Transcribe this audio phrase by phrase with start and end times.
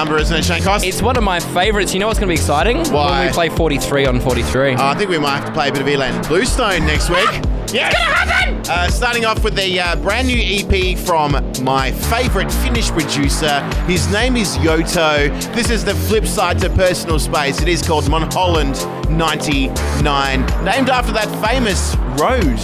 [0.00, 0.82] number, isn't it, Shane Cross?
[0.82, 1.92] It's one of my favourites.
[1.92, 2.78] You know what's going to be exciting?
[2.90, 3.18] Why?
[3.18, 4.72] When we play 43 on 43.
[4.72, 7.28] Uh, I think we might have to play a bit of Ilan Bluestone next week.
[7.70, 7.92] Yes.
[7.92, 8.70] It's gonna happen!
[8.70, 11.32] Uh, starting off with the uh, brand new EP from
[11.62, 13.60] my favourite Finnish producer.
[13.86, 15.28] His name is Yotto.
[15.54, 17.60] This is the flip side to Personal Space.
[17.60, 18.76] It is called Mulholland
[19.10, 22.58] 99, named after that famous road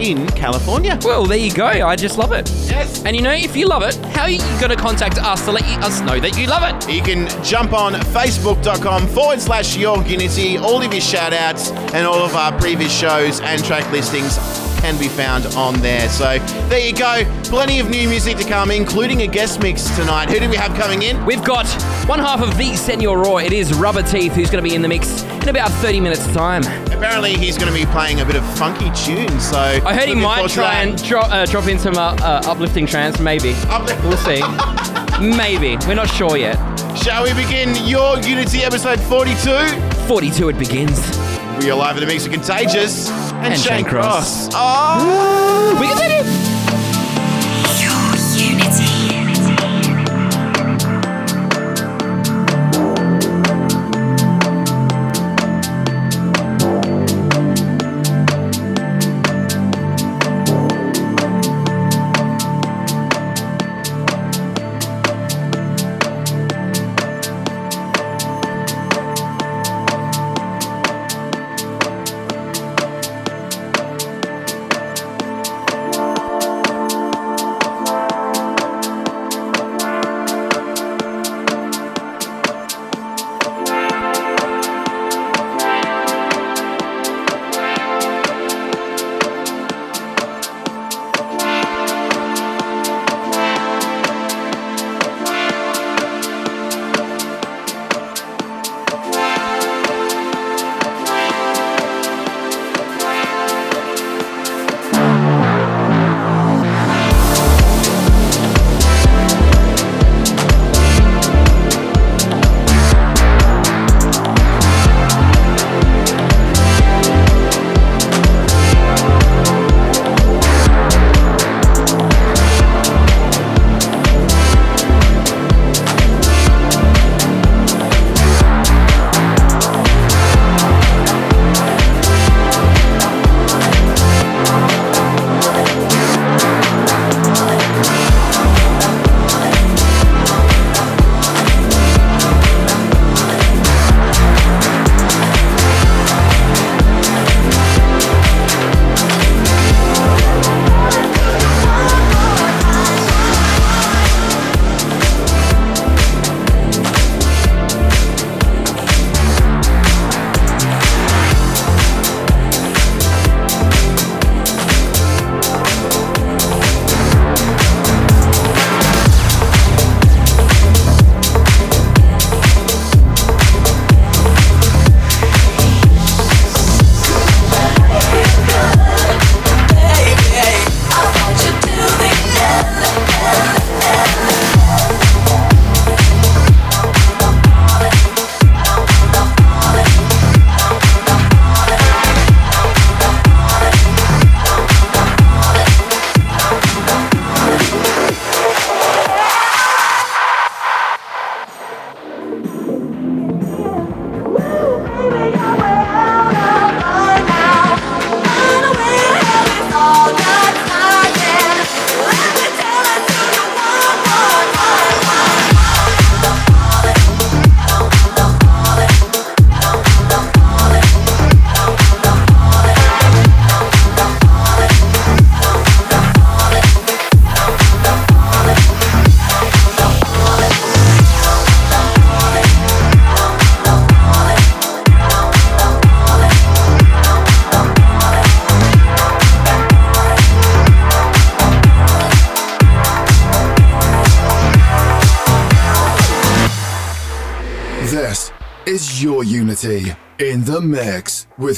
[0.00, 0.98] in California.
[1.04, 1.66] well, there you go.
[1.66, 2.50] I just love it.
[2.66, 3.04] Yes.
[3.04, 5.50] And you know, if you love it, how are you going to contact us to
[5.50, 6.94] let you, us know that you love it?
[6.94, 10.58] You can jump on facebook.com forward slash your Unity.
[10.58, 14.36] All of your shout outs and all of our previous shows and track listings
[14.80, 16.06] can be found on there.
[16.10, 17.24] So there you go.
[17.44, 20.28] Plenty of new music to come, including a guest mix tonight.
[20.28, 21.24] Who do we have coming in?
[21.24, 21.66] We've got
[22.06, 23.38] one half of the Senor Raw.
[23.38, 26.62] It is Rubberteeth who's going to be in the mix in about 30 minutes' time.
[26.92, 29.50] Apparently, he's going to be playing a bit of funky tunes.
[29.50, 32.86] So I heard he might try and dro- uh, drop in some uh, uh, uplifting
[32.86, 33.54] trance, maybe.
[34.02, 34.40] We'll see.
[35.36, 35.76] maybe.
[35.86, 36.56] We're not sure yet.
[36.96, 39.80] Shall we begin your Unity episode 42?
[40.06, 40.98] 42 it begins.
[41.58, 44.50] We are live in the mix of Contagious and, And Shane Shane Cross.
[44.54, 45.76] Oh!
[45.80, 46.16] We continue.
[46.16, 46.39] Your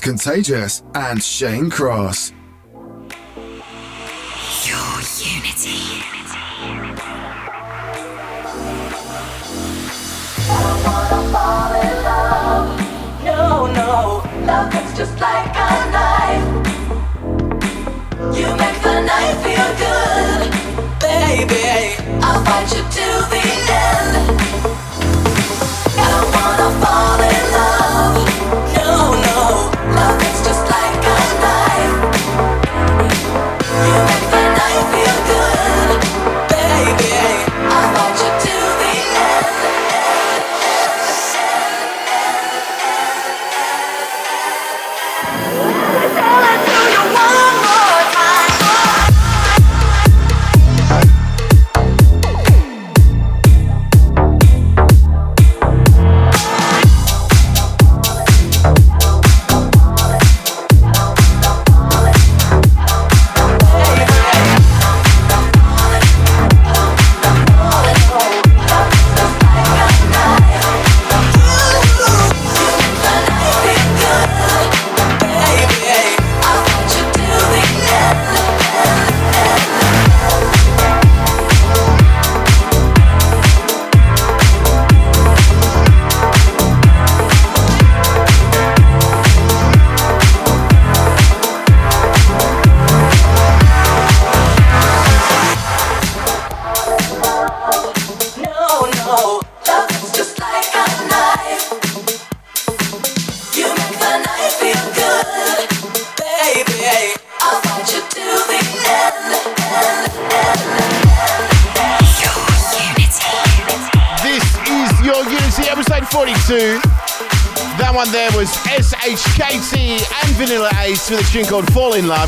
[0.02, 2.32] Contagious and Shane Cross.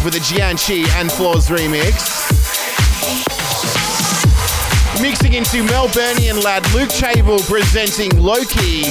[0.05, 1.95] With the Giacca and Flores remix.
[5.01, 8.85] Mixing into Mel Burney and lad Luke Chable presenting LOKII,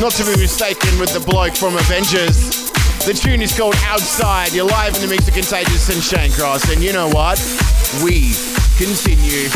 [0.00, 2.72] not to be mistaken with the bloke from Avengers.
[3.06, 4.52] The tune is called Outside.
[4.52, 7.38] You're live in the mix of Contagious and Shane Cross, and you know what?
[8.02, 8.34] We
[8.76, 9.48] continue.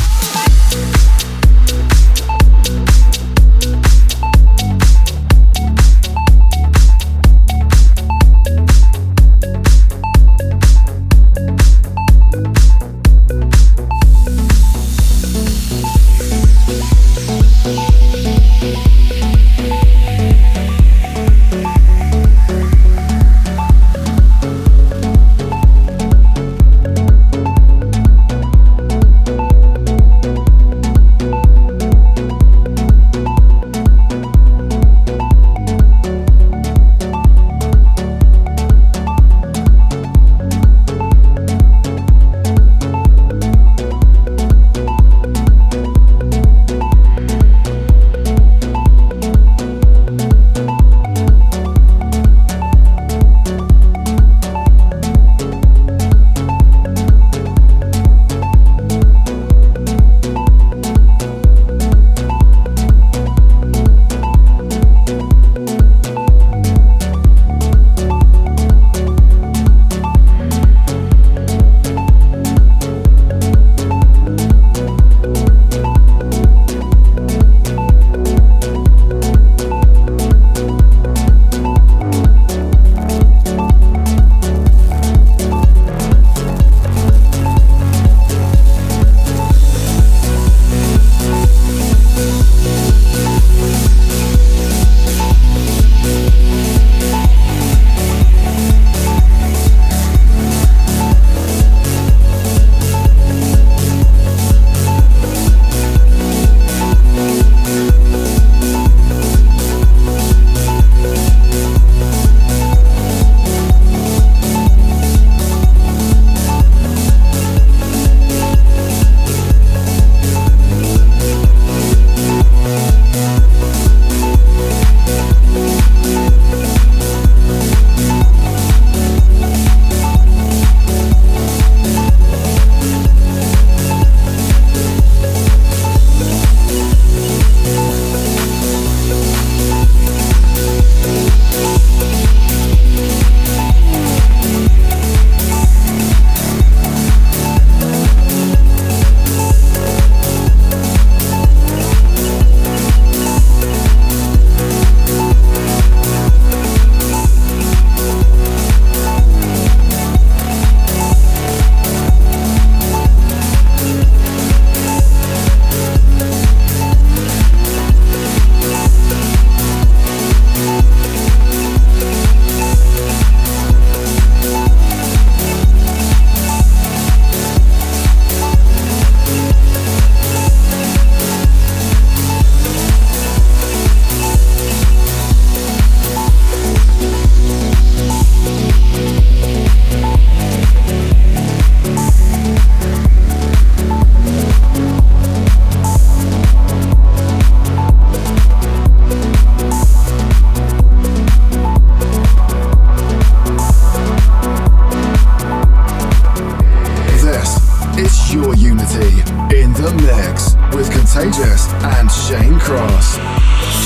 [210.18, 213.18] mix with Contagious and Shane Cross.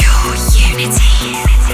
[0.00, 0.34] Your
[0.78, 1.71] unity.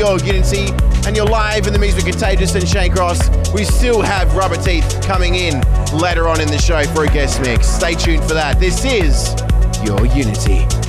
[0.00, 0.72] Your Unity,
[1.06, 3.52] and you're live in the with Contagious and Shane Cross.
[3.52, 5.60] We still have Rubberteeth coming in
[5.92, 7.66] later on in the show for a guest mix.
[7.66, 8.58] Stay tuned for that.
[8.58, 9.34] This is.
[9.84, 10.79] Your unity.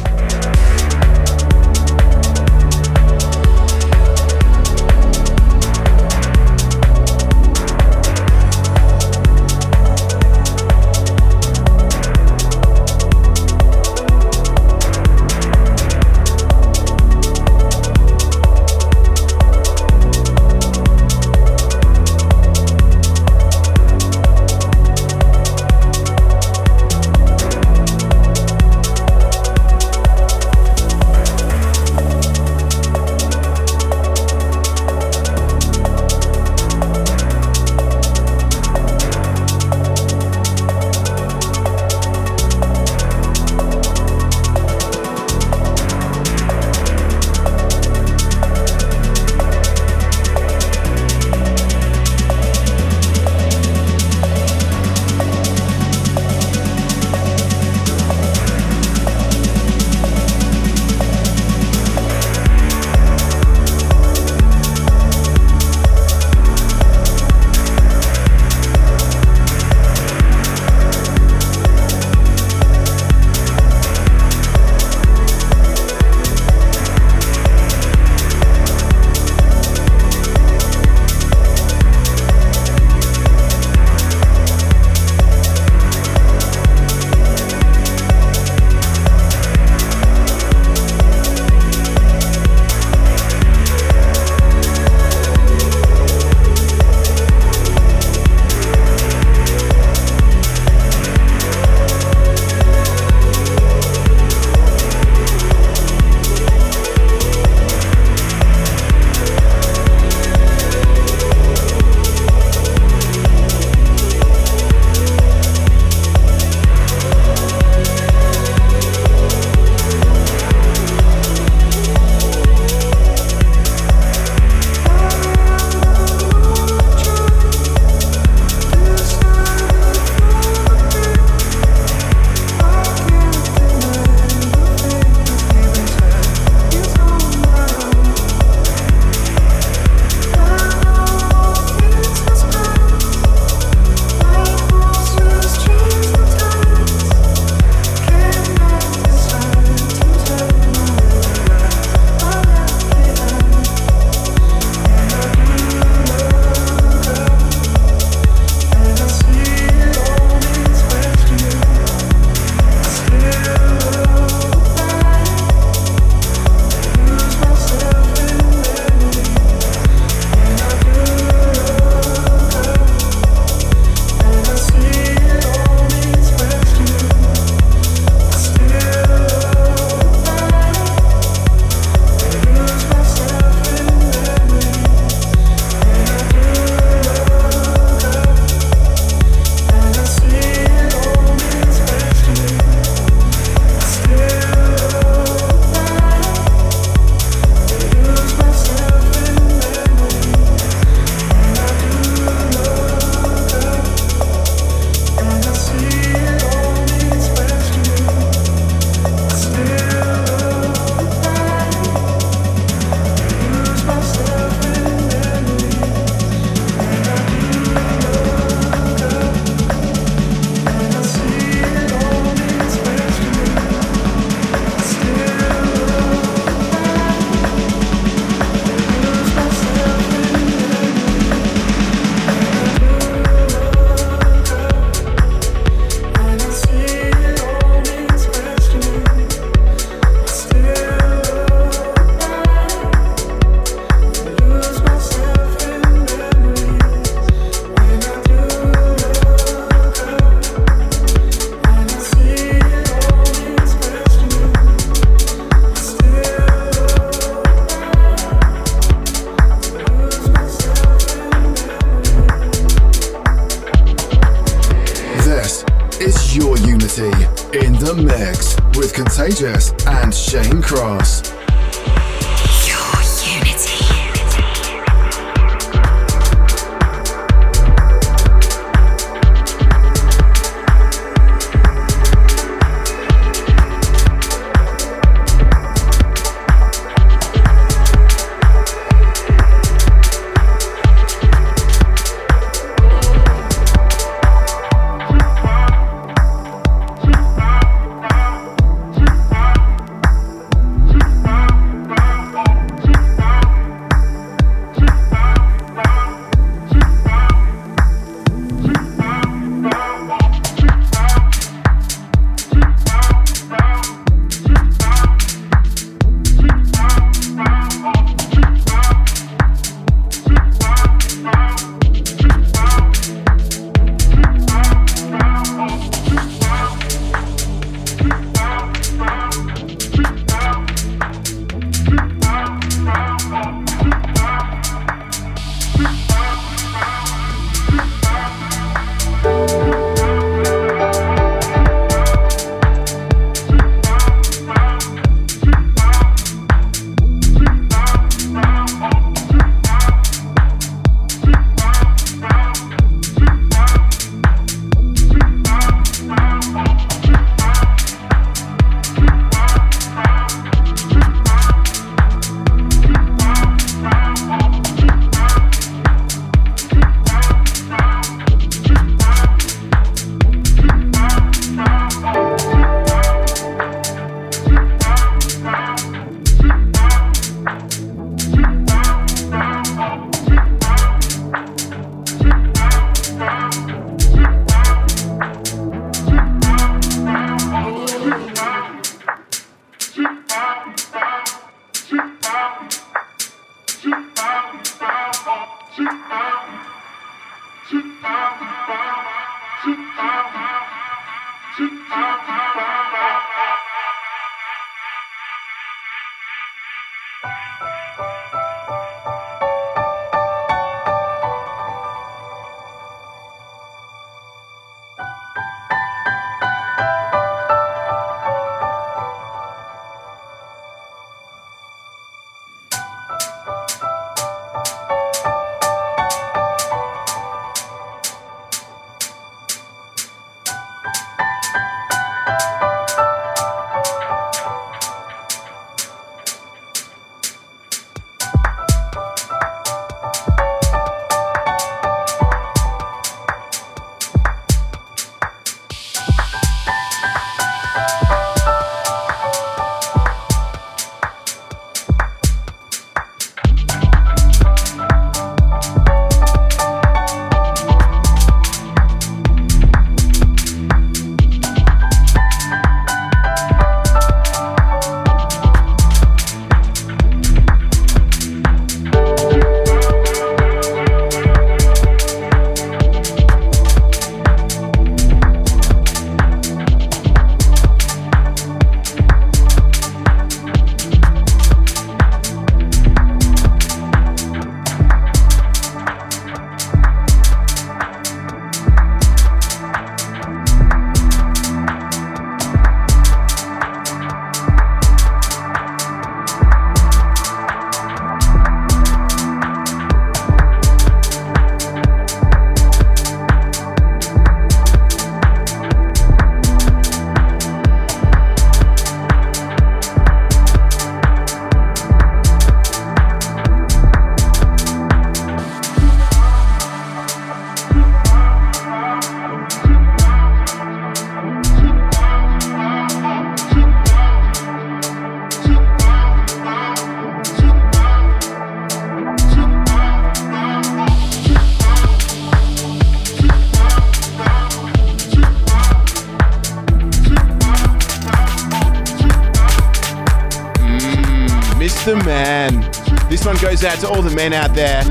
[542.21, 542.61] Man.
[543.09, 544.85] This one goes out to all the men out there.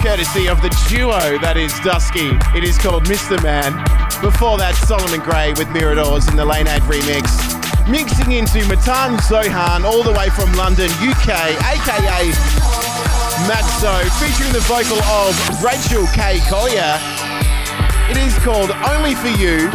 [0.00, 2.32] Courtesy of the duo that is Dusky.
[2.56, 3.36] It is called Mr.
[3.44, 3.76] Man.
[4.24, 7.28] Before that, Solomon Grey with Miradors in the Lane 8 remix.
[7.84, 12.32] Mixing into Matan Zohar all the way from London, UK, aka
[13.44, 16.40] Mat Zo, featuring the vocal of Rachel K.
[16.48, 16.96] Collier.
[18.08, 19.68] It is called Only For You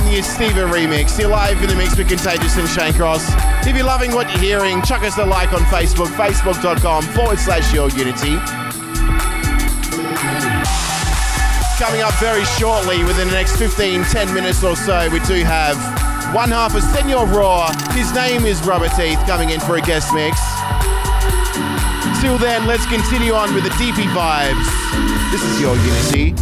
[0.00, 1.20] and the Estiva remix.
[1.20, 3.51] You're live in the mix with Contagious and Shane Cross.
[3.64, 7.72] If you're loving what you're hearing, chuck us a like on Facebook, facebook.com forward slash
[7.72, 8.36] your unity.
[11.78, 15.76] Coming up very shortly, within the next 15, 10 minutes or so, we do have
[16.34, 17.72] one half of Senor Raw.
[17.92, 20.36] His name is Rubberteeth, coming in for a guest mix.
[22.20, 24.68] Till then, let's continue on with the DP vibes.
[25.30, 26.34] This is your unity.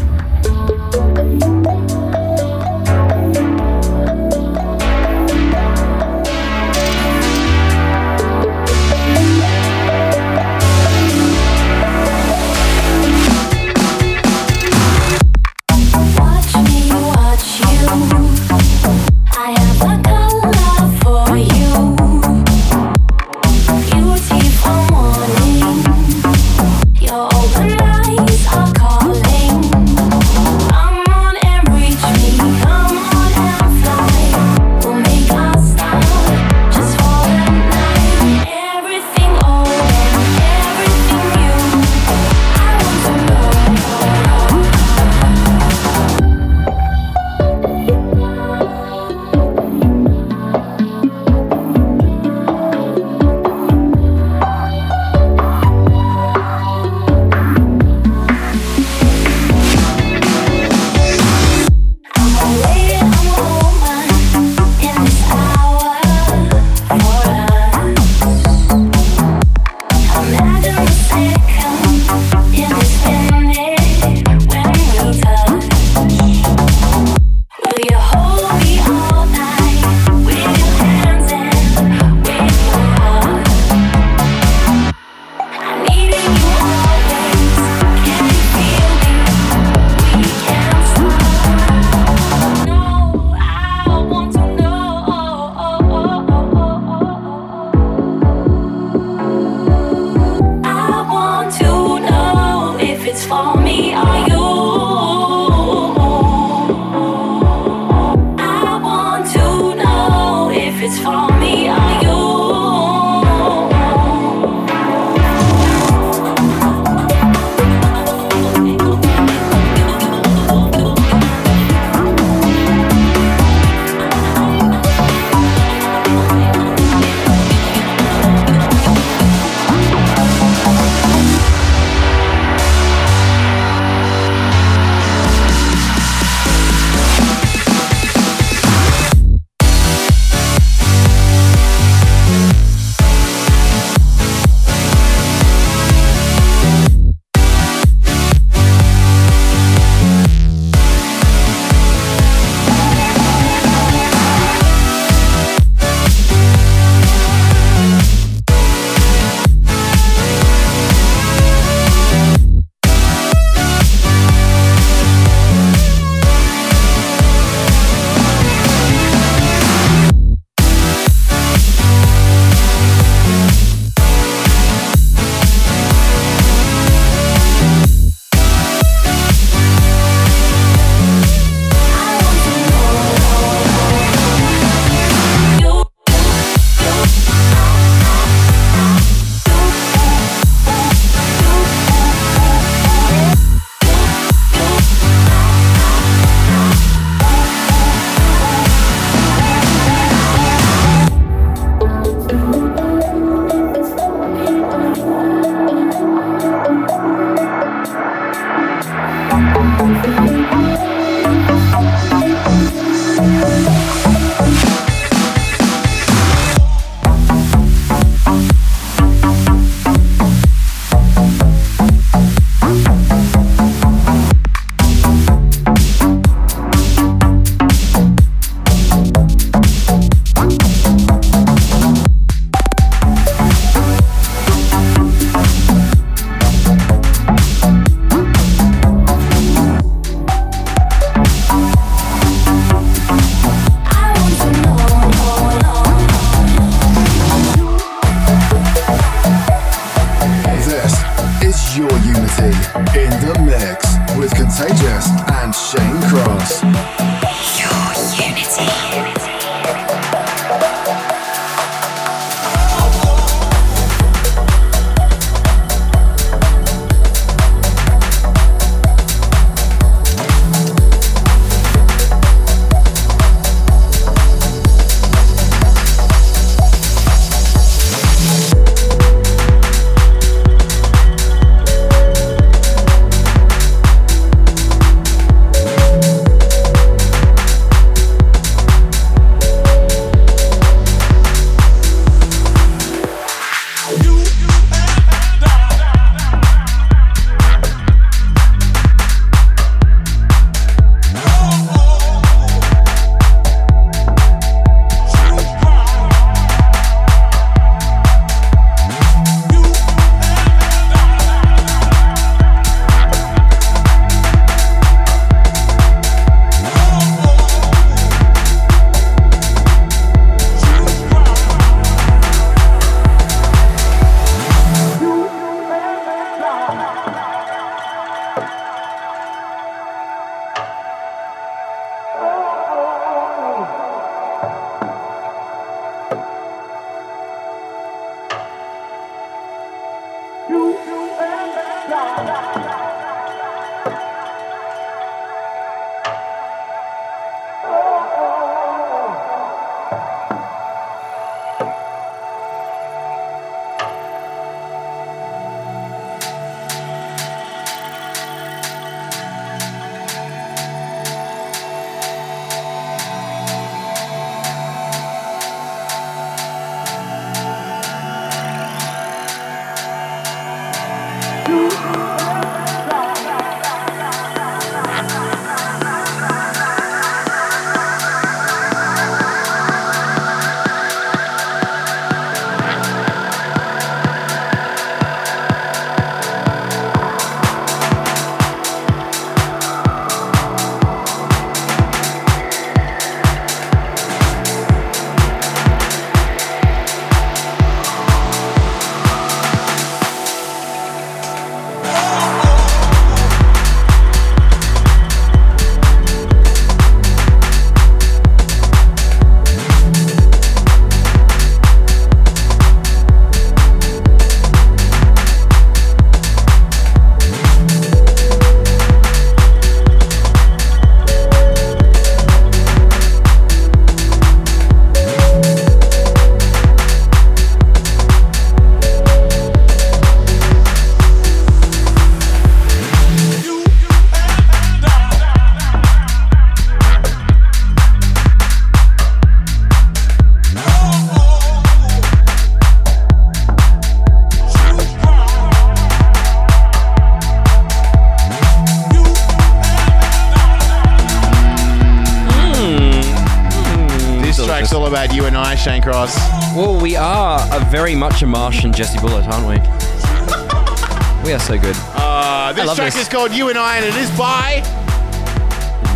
[457.90, 459.54] Very much a Martian Jesse Bulitt, aren't we?
[461.26, 461.74] we are so good.
[461.96, 463.02] Uh, this track this.
[463.02, 464.62] is called You and I, and it is by.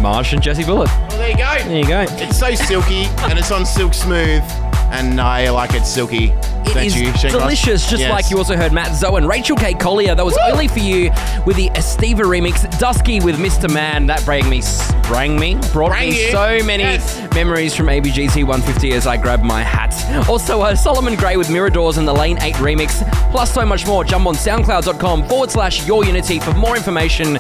[0.03, 0.89] Martian Jesse Bulitt.
[0.89, 1.55] Well, there you go.
[1.69, 2.05] There you go.
[2.21, 4.43] It's so silky, and it's on Silk Smooth,
[4.91, 6.33] and I like it silky.
[6.67, 8.11] It is you, delicious, just Yes.
[8.11, 9.73] like you also heard Mat Zo and Rachel K.
[9.75, 10.17] Collier.
[10.17, 11.13] That was only for you
[11.47, 12.69] with the Estiva remix.
[12.81, 13.73] Dusky with Mr.
[13.73, 14.07] Man.
[14.07, 16.33] That brought me, sprang me, brought Sprang me you.
[16.33, 17.23] so many Yes.
[17.35, 19.84] memories from ABGT 150 as I grabbed my hat.
[20.29, 24.05] Also, uh, Solomon Grey with Miradors and the Lane 8 remix, plus so much more.
[24.05, 27.37] Jump on soundcloud.com forward slash your unity for more information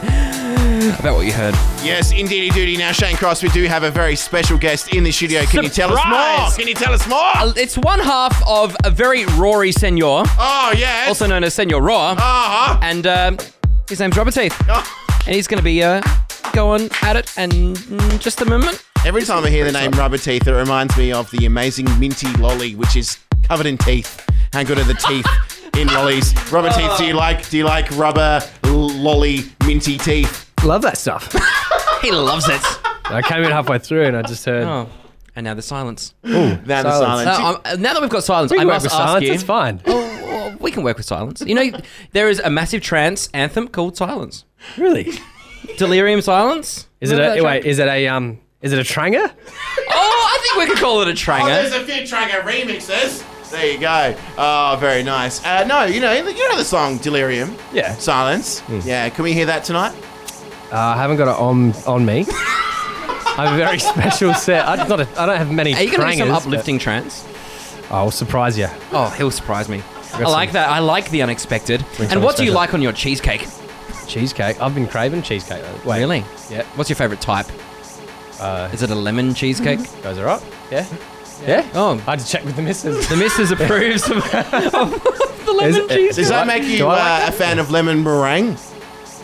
[0.99, 1.55] about what you heard.
[1.83, 2.77] Yes, indeedy duty.
[2.77, 5.43] Now, Shane Cross, we do have a very special guest in the studio.
[5.45, 6.57] Can you tell us more?
[6.59, 7.18] Can you tell us more?
[7.35, 11.09] Uh, It's one half of a very Rory Senor, oh, yes.
[11.09, 12.11] also known as Senor Raw.
[12.12, 12.79] Uh-huh.
[12.83, 13.39] and um,
[13.89, 14.85] his name's Rubberteeth, Oh.
[15.27, 16.03] and he's going to be uh,
[16.53, 17.27] going at it.
[17.27, 18.84] Mm, just a moment.
[19.05, 22.74] Every time I hear the name Rubberteeth, it reminds me of the amazing minty lolly,
[22.74, 24.24] which is covered in teeth.
[24.52, 25.26] How good are the teeth
[25.76, 26.32] in lollies?
[26.50, 26.96] Rubber teeth.
[26.96, 27.48] Do you like?
[27.50, 30.50] Do you like rubber l- lolly minty teeth?
[30.64, 31.34] Love that stuff.
[32.02, 32.61] He loves it.
[33.07, 34.64] I came in halfway through and I just heard.
[34.64, 34.90] oh,
[35.34, 36.12] and now the silence.
[36.22, 37.24] Now the Silence.
[37.24, 37.61] silence.
[37.64, 39.24] Uh, um, now that we've got silence, we I can work must with ask silence.
[39.26, 39.32] you.
[39.32, 39.80] It's fine.
[39.86, 41.40] Well, we can work with silence.
[41.46, 41.70] You know,
[42.12, 44.44] there is a massive trance anthem called Silence.
[44.76, 45.12] Really?
[45.78, 46.88] Delerium Silence.
[47.00, 47.61] Is it Remember a that wait?
[47.62, 47.64] track?
[47.70, 48.38] Is it a um?
[48.64, 49.20] Is it a tranger?
[49.20, 49.30] Oh,
[50.32, 51.50] I think we could call it a tranger.
[51.50, 53.22] Oh, There's a few Tranger remixes.
[53.50, 54.16] There you go.
[54.38, 55.44] Oh, very nice.
[55.44, 57.56] Uh, no, you know, you know the song Delerium.
[57.74, 57.94] Yeah.
[57.96, 58.62] Silence.
[58.84, 59.10] Yeah.
[59.10, 59.94] Can we hear that tonight?
[60.72, 62.24] Uh, I haven't got it on on me.
[62.26, 64.66] I have a very special set.
[64.66, 66.78] I, not a, I don't have many Are you going to do some prangers, uplifting
[66.78, 67.22] trance?
[67.90, 68.68] I'll surprise you.
[68.92, 69.82] Oh, he'll surprise me.
[70.14, 70.70] I like that.
[70.70, 71.82] I like the unexpected.
[71.82, 73.46] And something what do you like on your cheesecake?
[74.06, 74.60] Cheesecake.
[74.60, 75.62] I've been craving cheesecake.
[75.62, 75.80] lately.
[75.84, 76.24] Wait, Really?
[76.50, 76.64] Yeah.
[76.76, 77.46] What's your favorite type?
[78.41, 79.80] Uh, Is it a lemon cheesecake?
[80.03, 80.43] goes all right.
[80.70, 80.87] Yeah.
[81.47, 81.68] Yeah.
[81.74, 83.09] Oh, I had to check with the missus.
[83.09, 84.24] the missus approves of, of
[85.45, 86.14] the lemon Is cheesecake.
[86.16, 88.57] Does that I- make you do I like uh, a fan of lemon meringue?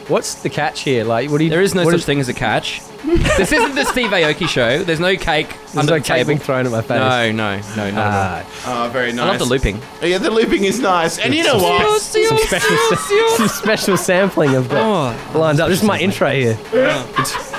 [0.09, 1.05] What's the catch here?
[1.05, 1.51] Like, what do you?
[1.51, 2.81] There is no what such is- thing as a catch.
[3.39, 4.83] this isn't the Steve Aoki show.
[4.83, 6.29] There's no cake There's under no the cake table.
[6.29, 6.91] being thrown at my face.
[6.99, 7.97] No, no, no, no.
[7.97, 9.25] Ah, Oh, very nice.
[9.25, 9.81] I love the looping.
[10.03, 11.19] Oh, yeah, the looping is nice.
[11.19, 11.99] And you know what?
[12.03, 12.97] some special,
[13.37, 15.69] some special sampling I've got Oh, lined up.
[15.71, 16.59] This is my intro here.
[16.75, 17.50] It's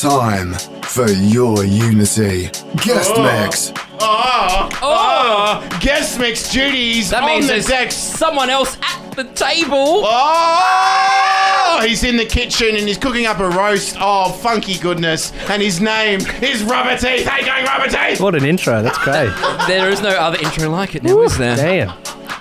[0.00, 2.44] time for your Unity
[2.82, 3.22] guest oh.
[3.22, 3.72] mix.
[4.00, 4.68] Ah.
[4.82, 7.92] Oh, oh, guest mix duties That on means the there's deck.
[7.92, 10.02] someone else at the table.
[10.04, 13.96] Oh, he's in the kitchen and he's cooking up a roast.
[14.00, 15.32] Oh, funky goodness.
[15.50, 17.24] And his name is Rubberteeth.
[17.24, 18.20] Hey, going, Rubberteeth?
[18.20, 18.82] What an intro.
[18.82, 19.30] That's great.
[19.68, 21.56] There is no other intro like it now, is there?
[21.56, 21.88] Damn.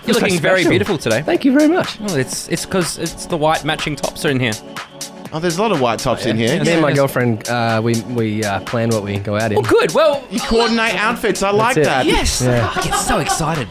[0.05, 1.21] You're so looking very beautiful today.
[1.21, 1.99] Thank you very much.
[1.99, 4.53] Well, it's it's because it's the white matching tops are in here.
[5.31, 6.63] Oh, there's a lot of white tops in here.
[6.63, 9.61] Me and my girlfriend, uh, we we uh, plan what we go out in.
[9.61, 9.93] Well, good.
[9.93, 11.43] Well, You coordinate outfits.
[11.43, 11.83] I like it.
[11.83, 12.05] that.
[12.07, 12.41] yes.
[12.41, 12.71] Yeah.
[12.75, 13.67] I get so excited.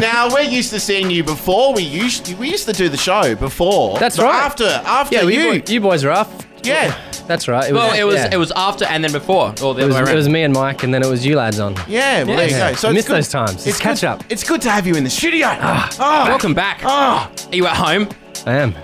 [0.00, 1.72] Now we're used to seeing you before.
[1.72, 3.98] We used we used to do the show before.
[3.98, 4.42] That's But right.
[4.42, 6.46] After after Yeah, well, you, you, boy- you boys are off.
[6.64, 6.96] yeah,
[7.28, 7.72] That's right.
[7.72, 8.30] Well, it was yeah.
[8.32, 10.42] it was after and then before, or the It was, other way it was me
[10.42, 11.76] and Mike, and then it was you lads on.
[11.86, 12.24] yeah.
[12.24, 12.70] Well, there you Yeah.
[12.70, 12.76] go.
[12.76, 13.66] So I it's miss good- those times.
[13.68, 14.24] It's catch good, up.
[14.30, 15.46] It's good to have you in the studio.
[15.48, 16.80] oh, Welcome back.
[16.82, 17.30] oh.
[17.50, 18.08] Are you at home?
[18.46, 18.74] I am.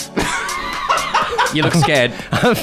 [1.54, 2.12] You look scared.
[2.32, 2.54] A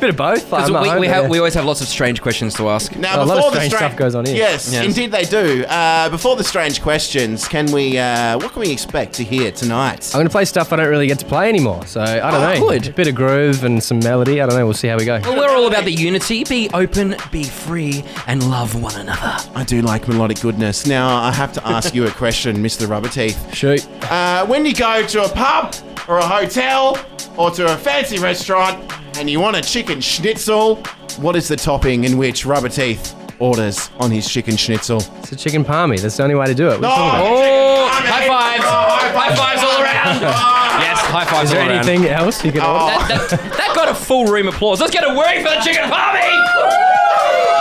[0.00, 0.44] bit of both.
[0.50, 1.28] Because I'm at we, home, we, have, yeah.
[1.30, 2.96] we always have lots of strange questions to ask.
[2.96, 4.34] Now, A lot before of the strange stra- stuff goes on here.
[4.36, 4.84] Yes, Yes.
[4.84, 5.64] indeed they do.
[5.64, 7.98] Uh, before the strange questions, can we?
[7.98, 10.08] Uh, what can we expect to hear tonight?
[10.12, 11.86] I'm going to play stuff I don't really get to play anymore.
[11.86, 12.68] So I don't Oh, know.
[12.68, 12.88] good.
[12.88, 14.40] A bit of groove and some melody.
[14.40, 14.64] I don't know.
[14.64, 15.20] We'll see how we go.
[15.22, 16.42] Well, we're all about the unity.
[16.44, 19.36] Be open, be free, and love one another.
[19.54, 20.84] I do like melodic goodness.
[20.86, 22.86] Now, I have to ask you a question, Mr.
[22.88, 23.54] Rubberteeth.
[23.54, 23.86] Shoot.
[24.10, 25.74] Uh, when you go to a pub
[26.08, 26.98] or a hotel
[27.36, 30.76] or to a fancy restaurant and you want a chicken schnitzel,
[31.18, 35.02] what is the topping in which Rubberteeth orders on his chicken schnitzel?
[35.18, 35.98] It's a chicken palmy.
[35.98, 36.80] That's the only way to do it.
[36.80, 37.26] What are you talking about?
[37.26, 38.64] Oh, high fives.
[38.66, 40.24] Oh, High fives all around.
[40.24, 40.80] Oh.
[40.80, 41.88] yes, high fives Is there all around.
[41.88, 42.94] anything else you can oh.
[42.94, 43.08] order?
[43.08, 44.80] That, that, that got a full room applause.
[44.80, 46.91] Let's get a word for the chicken palmy.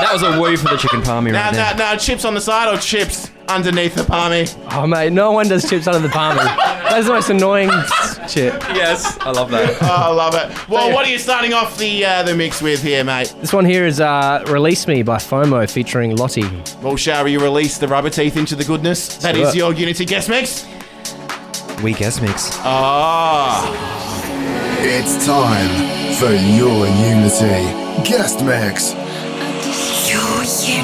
[0.02, 1.94] That was a woo for the chicken palmy Now, right now, there.
[1.94, 4.48] now, chips on the side or chips underneath the palmy?
[4.72, 6.40] Oh, mate, no one does chips under the palmy.
[6.44, 7.70] That's the most annoying
[8.28, 8.54] chip.
[8.74, 9.78] Yes, I love that.
[9.82, 10.68] Oh, I love it.
[10.70, 13.34] Well, what are you starting off the uh, the mix with here, mate?
[13.40, 16.44] This one here is uh, Release Me by Foamo featuring Lotti.
[16.82, 19.18] Well, shall we release the rubber teeth into the goodness?
[19.18, 19.48] That Sure.
[19.48, 20.66] is your Unity guest mix.
[21.84, 22.50] We guess mix.
[22.64, 23.66] Ah,
[24.82, 28.94] It's time for your Unity guest mix.
[30.52, 30.81] Your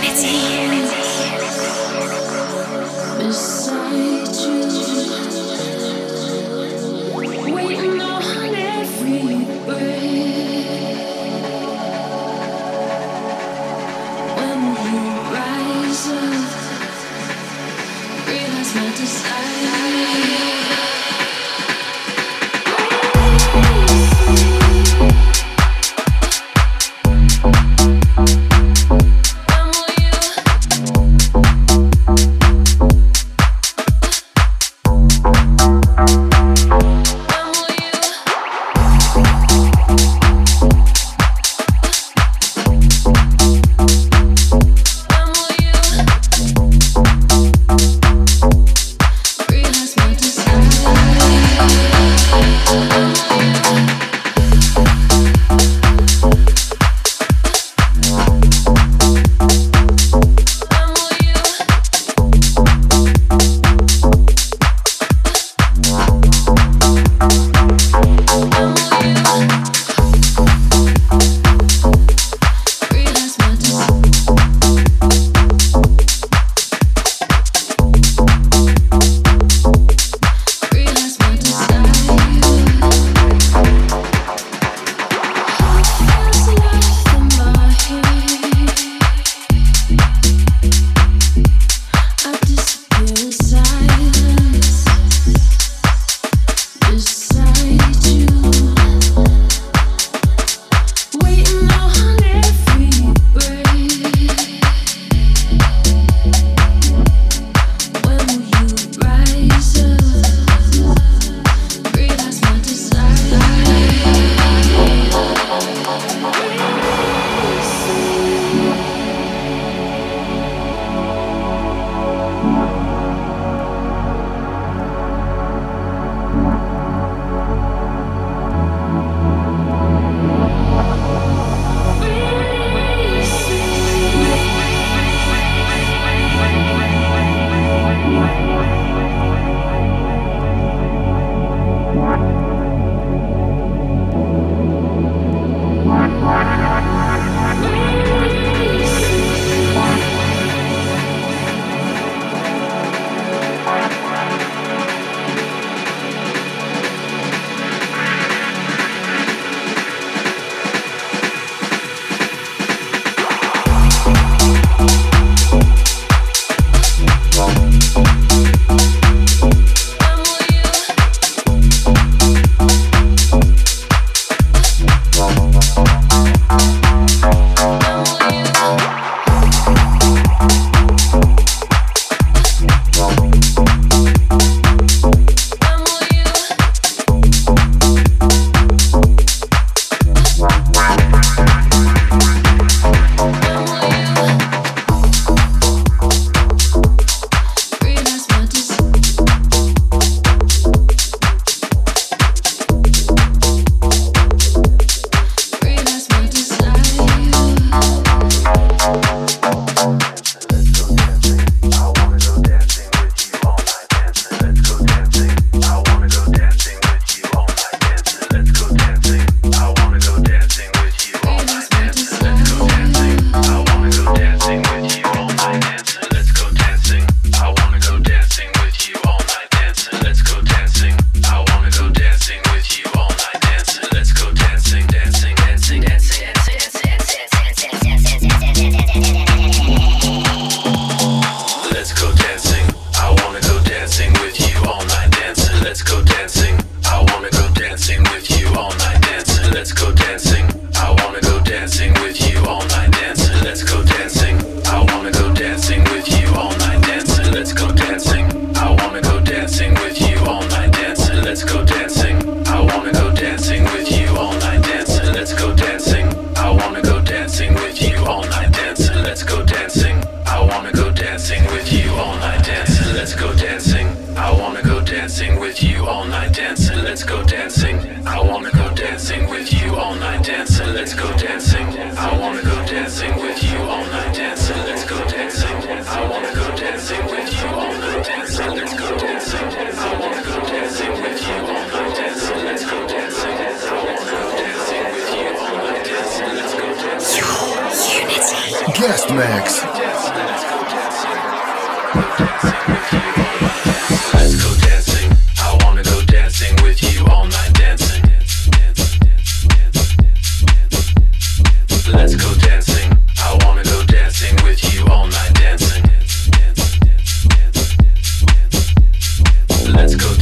[319.78, 320.17] let's go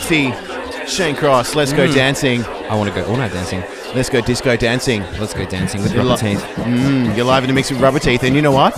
[0.00, 1.94] Shane Cross, let's go mm.
[1.94, 2.44] dancing.
[2.44, 3.62] I want to go all night dancing.
[3.94, 5.02] Let's go disco dancing.
[5.18, 6.40] Let's go dancing with You're, rubber teeth.
[6.56, 8.74] Mm, you're live in the mix with Rubberteeth, and you know what?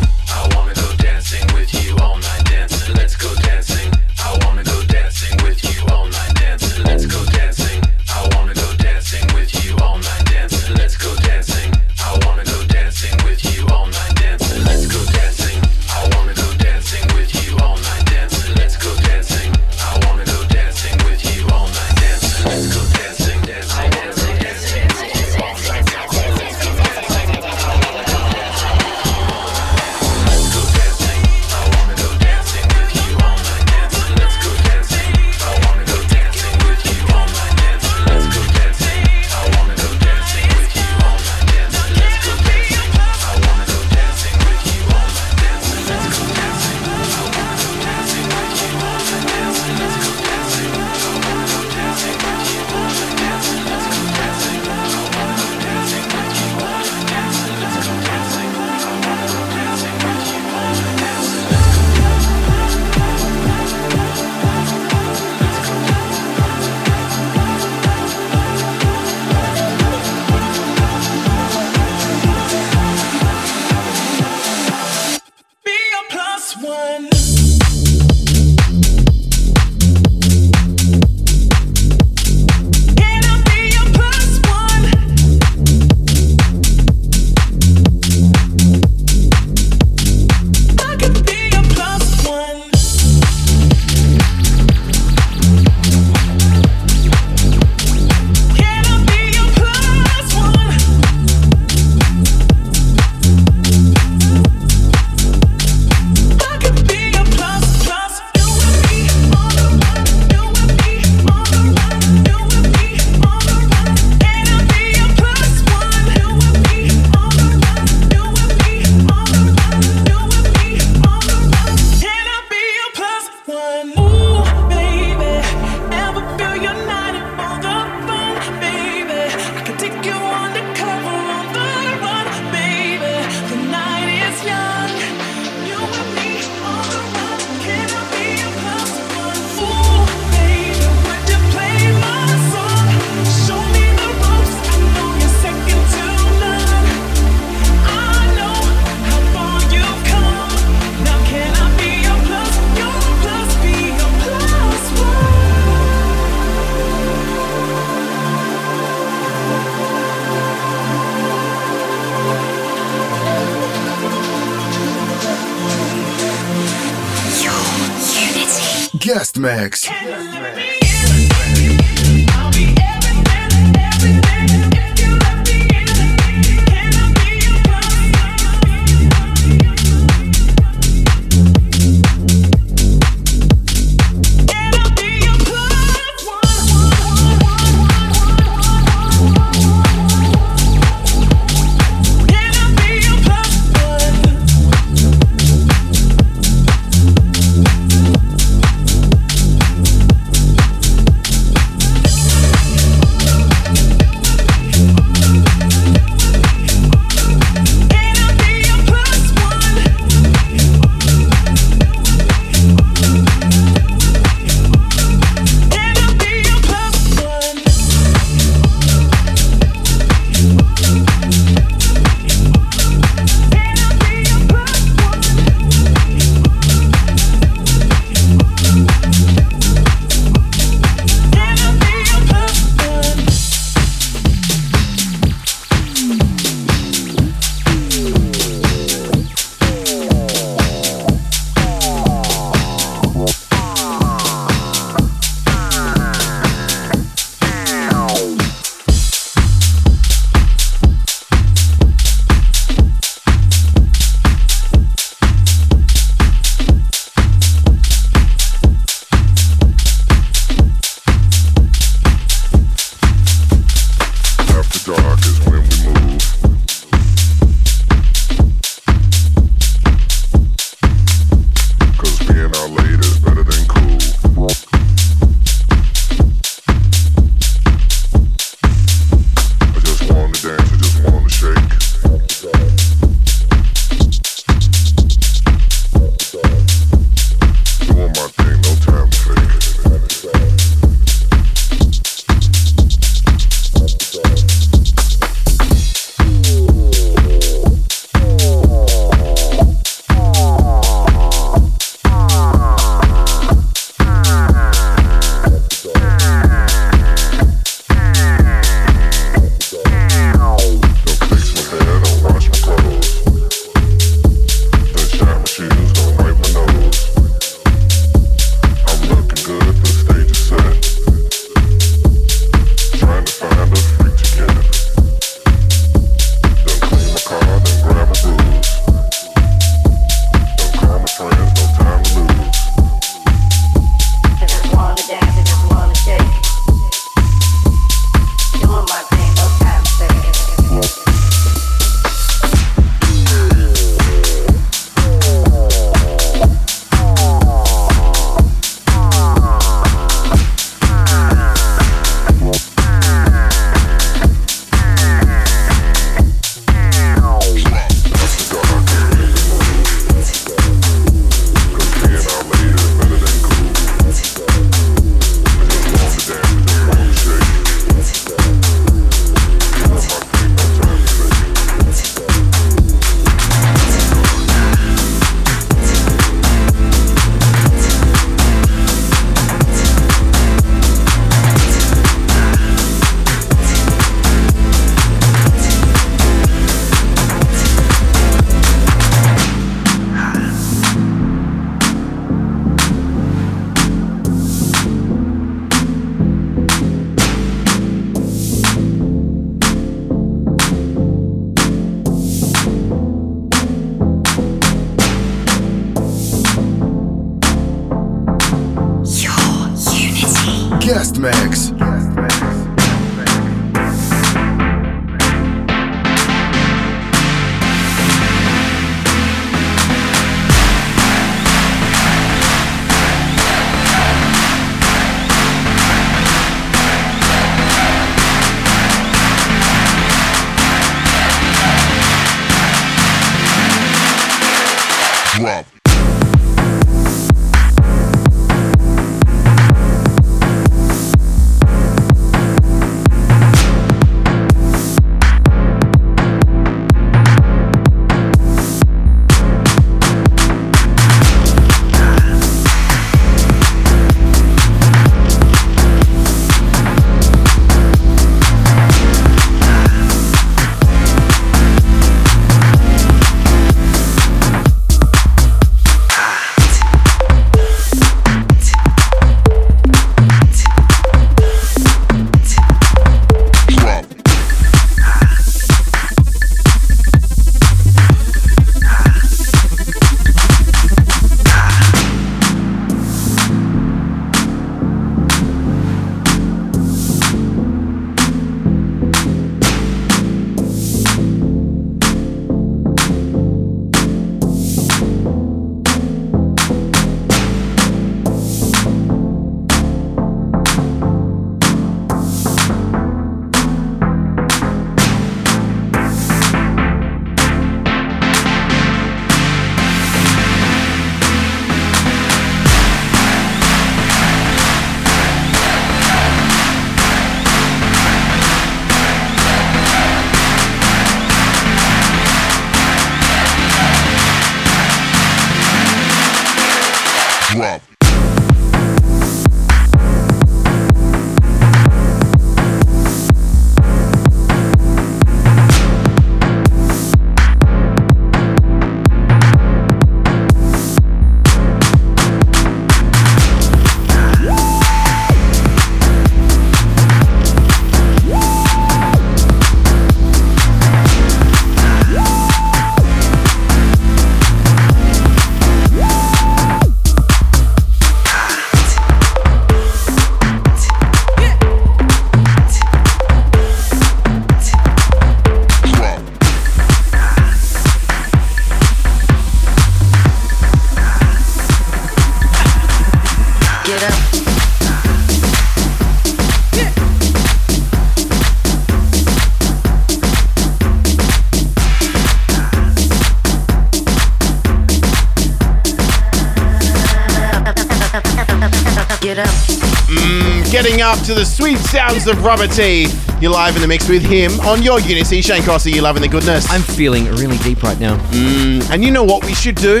[591.24, 593.06] to the sweet sounds of Rubber T.
[593.40, 595.40] You're live in the mix with him on your Unity.
[595.40, 595.92] Shane Crossy.
[595.92, 596.68] you're loving the goodness.
[596.70, 598.16] I'm feeling really deep right now.
[598.30, 600.00] Mm, and you know what we should do?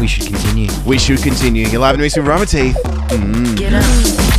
[0.00, 0.68] We should continue.
[0.86, 1.66] We should continue.
[1.66, 2.70] You're live in the mix with Rubber T.
[2.70, 4.31] Mm.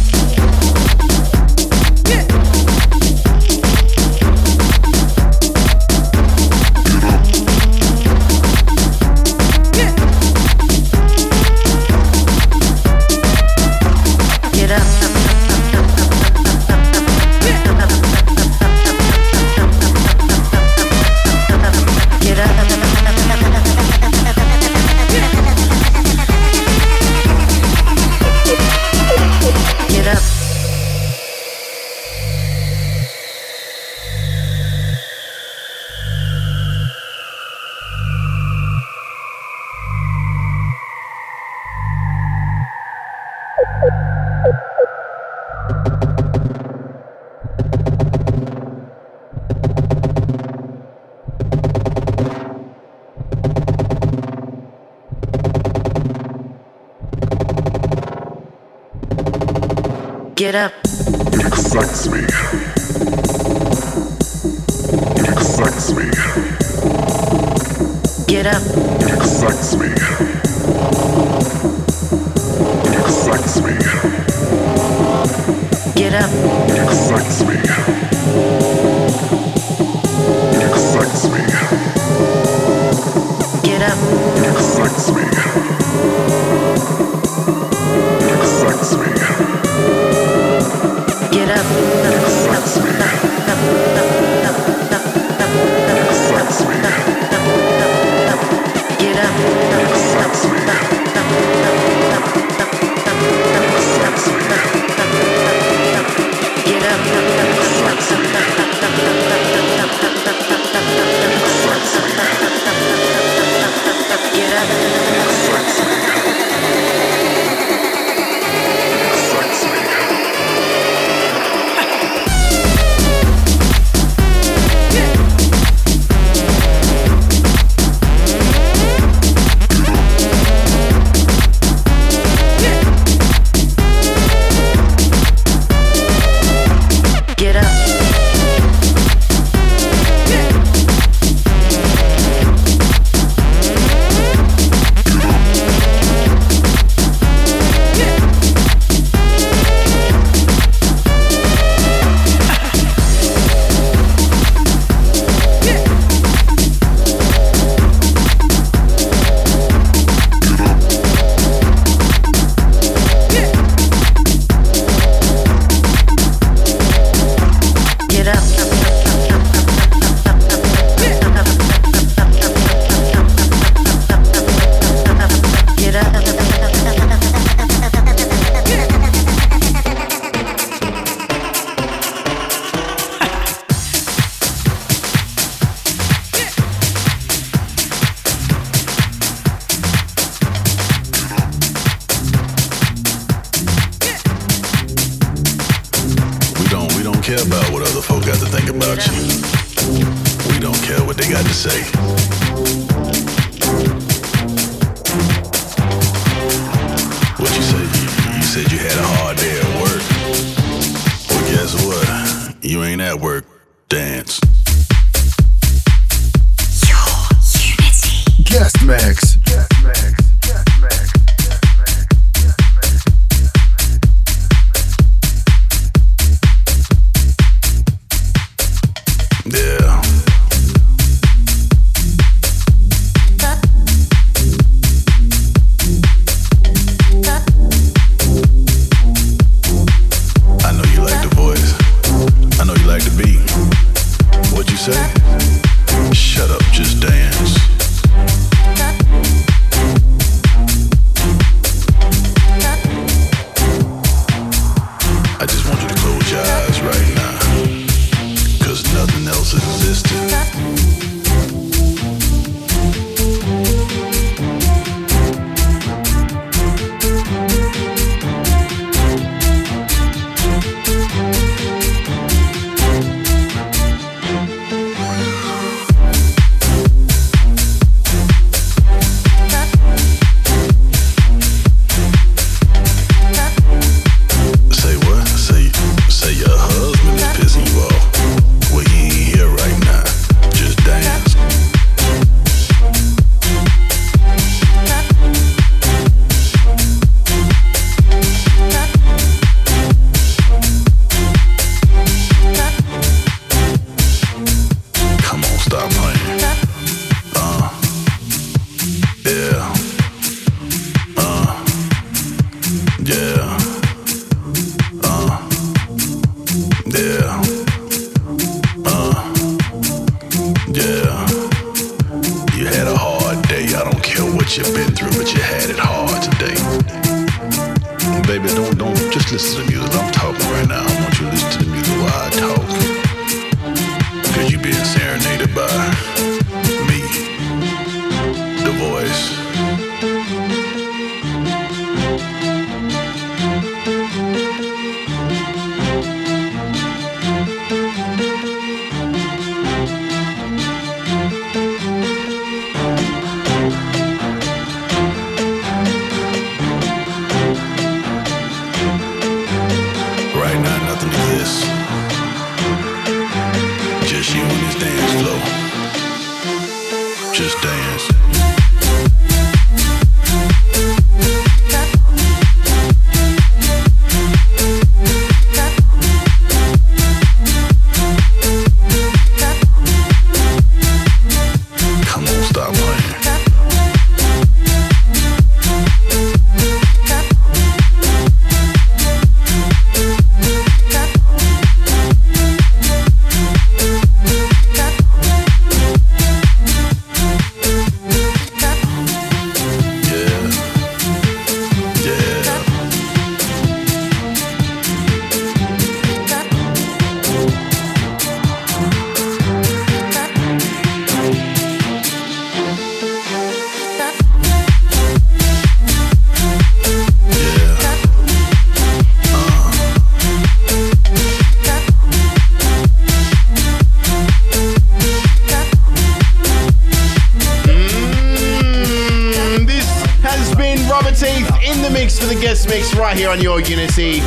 [433.33, 434.19] On your Unity.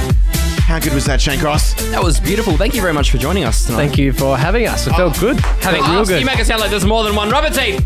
[0.66, 1.74] How good was that, Shane Cross?
[1.92, 2.56] That was beautiful.
[2.56, 3.76] Thank you very much for joining us tonight.
[3.86, 4.88] Thank you for having us.
[4.88, 5.38] It felt good.
[5.38, 6.18] Having Felt real good.
[6.18, 7.84] you make it sound like there's more than one Rubberteeth.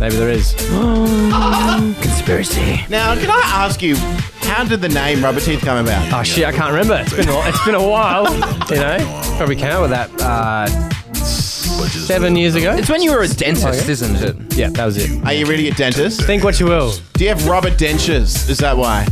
[0.00, 0.54] Maybe there is.
[2.02, 2.84] Conspiracy.
[2.88, 3.94] Now, can I ask you,
[4.40, 6.12] how did the name Rubberteeth come about?
[6.12, 6.96] Oh shit, I can't remember.
[7.00, 8.24] It's been a, it's been a while.
[8.70, 8.98] You know,
[9.36, 10.66] probably came out with that uh,
[11.14, 12.74] seven years ago.
[12.74, 13.92] It's when you were a dentist, Okay.
[13.92, 14.56] isn't it?
[14.56, 15.24] Yeah, that was it.
[15.24, 16.22] Are you really a dentist?
[16.22, 16.92] Think what you will.
[17.14, 18.50] Do you have rubber dentures?
[18.50, 19.06] Is that why?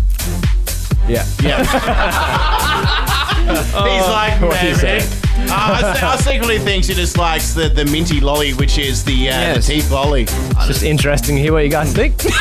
[1.09, 1.24] Yeah.
[1.40, 1.62] Yeah.
[3.46, 5.26] He's like, what
[5.57, 5.82] do you maybe.
[5.98, 6.04] say?
[6.04, 9.04] Uh, I, se- I secretly think she just likes the, the minty lolly, which is
[9.04, 9.66] the, uh, Yes.
[9.66, 10.22] the teeth lolly.
[10.22, 12.14] It's just interesting to hear what you guys think.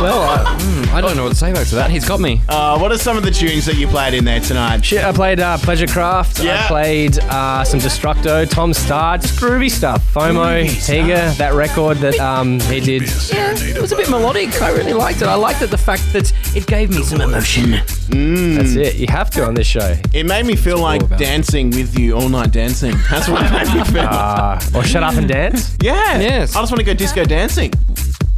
[0.00, 1.88] Well, I, mm, I don't know what to say back to that.
[1.90, 2.40] He's got me.
[2.48, 4.84] Uh, what are some of the tunes that you played in there tonight?
[4.84, 6.42] Shit, I played uh, Pleasure Craft.
[6.42, 6.64] Yeah.
[6.64, 10.02] I played uh, some Destructo, Tom Staar, just groovy stuff.
[10.12, 13.02] Foamo, Tiga, that record that um, he did.
[13.32, 14.60] Yeah, it was a bit melodic.
[14.60, 15.28] I really liked it.
[15.28, 17.70] I liked it, the fact that it gave me some emotion.
[17.70, 18.96] That's it.
[18.96, 19.96] You have to on this show.
[20.12, 21.24] It made me feel like about it.
[21.24, 22.94] dancing with you all night dancing.
[23.10, 24.02] That's what it made me feel.
[24.02, 25.76] Uh, or shut up and dance.
[25.82, 26.18] yeah.
[26.18, 26.56] Yes.
[26.56, 27.72] I just want to go disco dancing.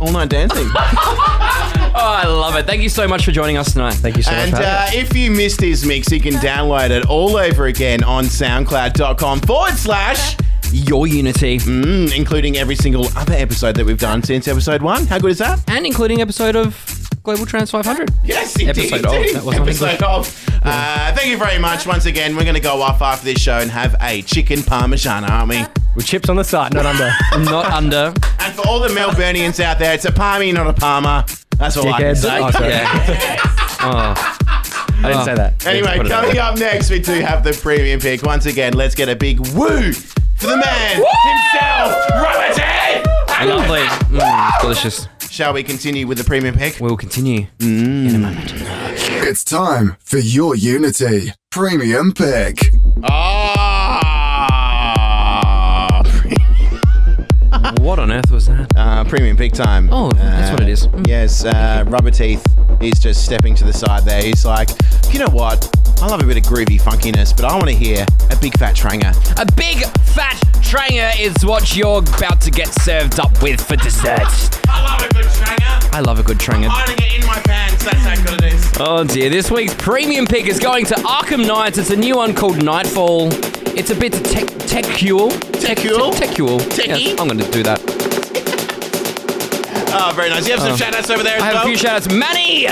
[0.01, 0.69] All night dancing.
[1.97, 2.67] Oh, I love it.
[2.67, 3.95] Thank you so much for joining us tonight.
[3.95, 4.61] Thank you so And much.
[4.61, 8.25] for uh, if you missed his mix, you can download it all over again on
[8.25, 10.37] soundcloud.com forward slash,
[10.73, 11.59] Your Unity.
[11.59, 15.07] mm, including every single other episode that we've done since episode one.
[15.07, 15.63] How good is that?
[15.71, 16.75] And including episode of
[17.25, 18.11] Global Trans 500.
[18.23, 18.93] Yes, indeed.
[18.93, 19.33] Episode of.
[19.33, 20.49] That wasn't Episode of.
[20.63, 21.87] Uh, thank you very much.
[21.87, 25.25] Once again, we're going to go off after this show and have a chicken parmesan,
[25.25, 25.65] aren't we?
[25.97, 27.11] With chips on the side, not under.
[27.51, 28.13] Not under.
[28.41, 31.25] And for all the Melburnians out there, it's a palmy, not a palmer.
[31.57, 32.41] That's all I can say.
[32.41, 32.51] Oh.
[32.61, 32.89] Yeah.
[33.81, 34.39] oh.
[34.99, 35.67] I didn't say that.
[35.67, 38.23] Anyway, coming up next, we do have the premium pick.
[38.23, 43.47] Once again, let's get a big woo for the man himself, Robert A.
[43.47, 43.81] Lovely.
[44.19, 45.09] Mm, delicious.
[45.35, 46.79] Shall we continue with the premium pick?
[46.79, 48.53] We'll continue in a moment.
[48.55, 52.71] It's time for your Unity Premium Pick.
[53.03, 54.01] Ah,
[57.81, 58.71] What on earth was that?
[58.77, 59.89] uh, premium pick time.
[59.93, 60.87] Oh, that's what it is.
[60.87, 61.09] Mm.
[61.09, 64.23] Yes, uh, Rubberteeth is just stepping to the side there.
[64.23, 64.69] He's like,
[65.13, 65.69] you know what?
[66.03, 68.77] I love a bit of groovy funkiness, but I want to hear a big fat
[68.77, 69.13] tranger.
[69.39, 69.85] A big
[70.15, 74.21] fat tranger is what you're about to get served up with for dessert.
[74.69, 75.97] I love a good tranger.
[75.97, 76.69] I love a good tranger.
[76.69, 77.85] I'm hiding it in my pants.
[77.85, 78.73] That's how good it is.
[78.79, 81.79] Oh dear, this week's premium pick is going to Arkham Knights.
[81.79, 83.29] It's a new one called Knightfall.
[83.77, 85.31] It's a bit tech techual.
[85.31, 86.17] Techual?
[86.19, 86.59] Tech, techual.
[86.61, 86.87] Techie?
[87.05, 88.14] Yes, I'm going to do that.
[89.97, 90.47] Oh, very nice.
[90.47, 91.65] You have some shout outs over there as I have well?
[91.65, 92.09] a few shout outs.
[92.11, 92.67] Manny!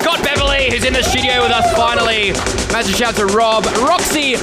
[0.00, 2.32] Scott Beverly, who's in the studio with us finally.
[2.72, 3.64] Massive shout out to Rob.
[3.80, 4.34] Roxy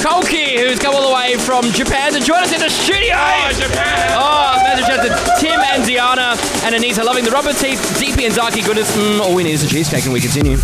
[0.00, 3.14] Kolki, who's come all the way from Japan to join us in the studio.
[3.18, 4.16] Oh, Japan.
[4.16, 8.34] Oh, massive shout out to Tim and Ziana and Anita loving the Rubberteeth, DP and
[8.34, 8.94] Zaki goodness.
[8.96, 10.56] Mm, all we need is a cheesecake and we continue.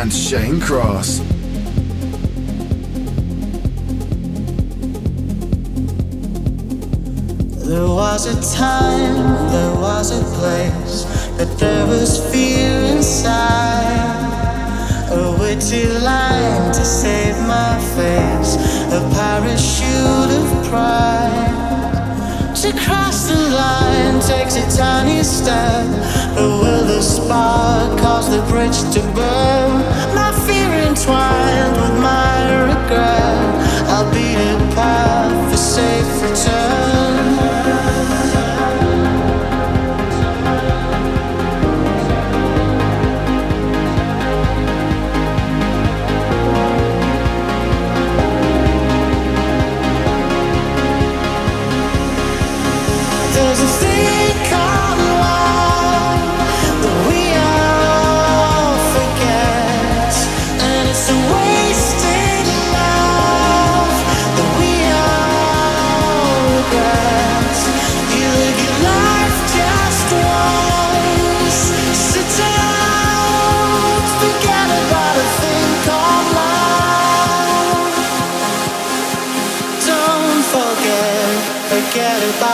[0.00, 0.89] And Shane Cross.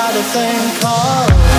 [0.09, 1.56] About a thing called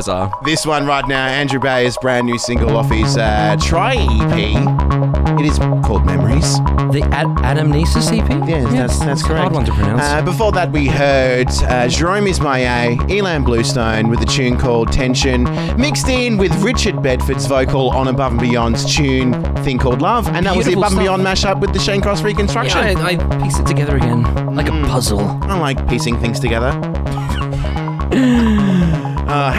[0.00, 0.32] bizarre.
[0.44, 5.38] this one right now, Andrew Bayer's brand new single off his uh, Try EP.
[5.38, 6.54] It is called Memories.
[6.90, 8.28] The Ad- Adamnesis EP?
[8.48, 9.40] Yeah, that's, that's it's correct.
[9.42, 10.02] hard one to pronounce.
[10.02, 15.44] Uh, before that, we heard uh, Jerome Isma-Ae, Ilan Bluestone with a tune called Tension,
[15.78, 19.32] mixed in with Richard Bedford's vocal on Above and Beyond's tune,
[19.62, 20.26] thing called Love.
[20.28, 22.78] And that was the Beautiful Above and Beyond mashup with the Shane Cross Reconstruction.
[22.78, 24.22] yeah, I, I pieced it together again,
[24.54, 25.20] like a puzzle.
[25.42, 26.70] I like piecing things together.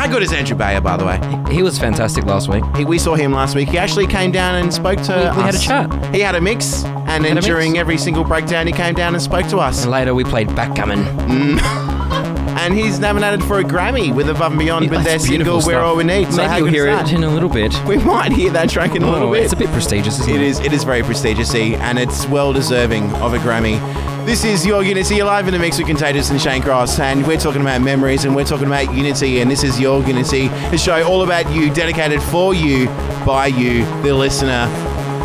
[0.01, 1.19] How good is Andrew Bayer, by the way?
[1.53, 2.63] He was fantastic last week.
[2.75, 3.69] He, we saw him last week.
[3.69, 5.35] He actually came down and spoke to We- us.
[5.37, 6.15] we had a chat.
[6.15, 7.45] He had a mix, and then Had a mix.
[7.45, 9.83] during every single breakdown, he came down and spoke to us.
[9.83, 11.03] And later we played backgammon.
[11.27, 11.61] Mm.
[12.61, 15.67] and he's nominated for a Grammy with Above and Beyond with their That's beautiful single
[15.67, 15.89] "We're stuff.
[15.91, 17.71] All We Need." So Maybe how you'll good hear is it in a little bit.
[17.87, 19.43] We might hear that track in a little Oh, bit.
[19.43, 20.47] It's a bit prestigious, isn't It it?
[20.47, 20.59] is.
[20.61, 23.79] It is very prestigious, and it's well deserving of a Grammy.
[24.25, 25.15] This is your Unity.
[25.15, 28.23] You're live in the mix with Contagious and Shane Cross, and we're talking about memories,
[28.23, 31.73] and we're talking about Unity, and this is your Unity, a show all about you,
[31.73, 32.85] dedicated for you,
[33.25, 34.67] by you, the listener.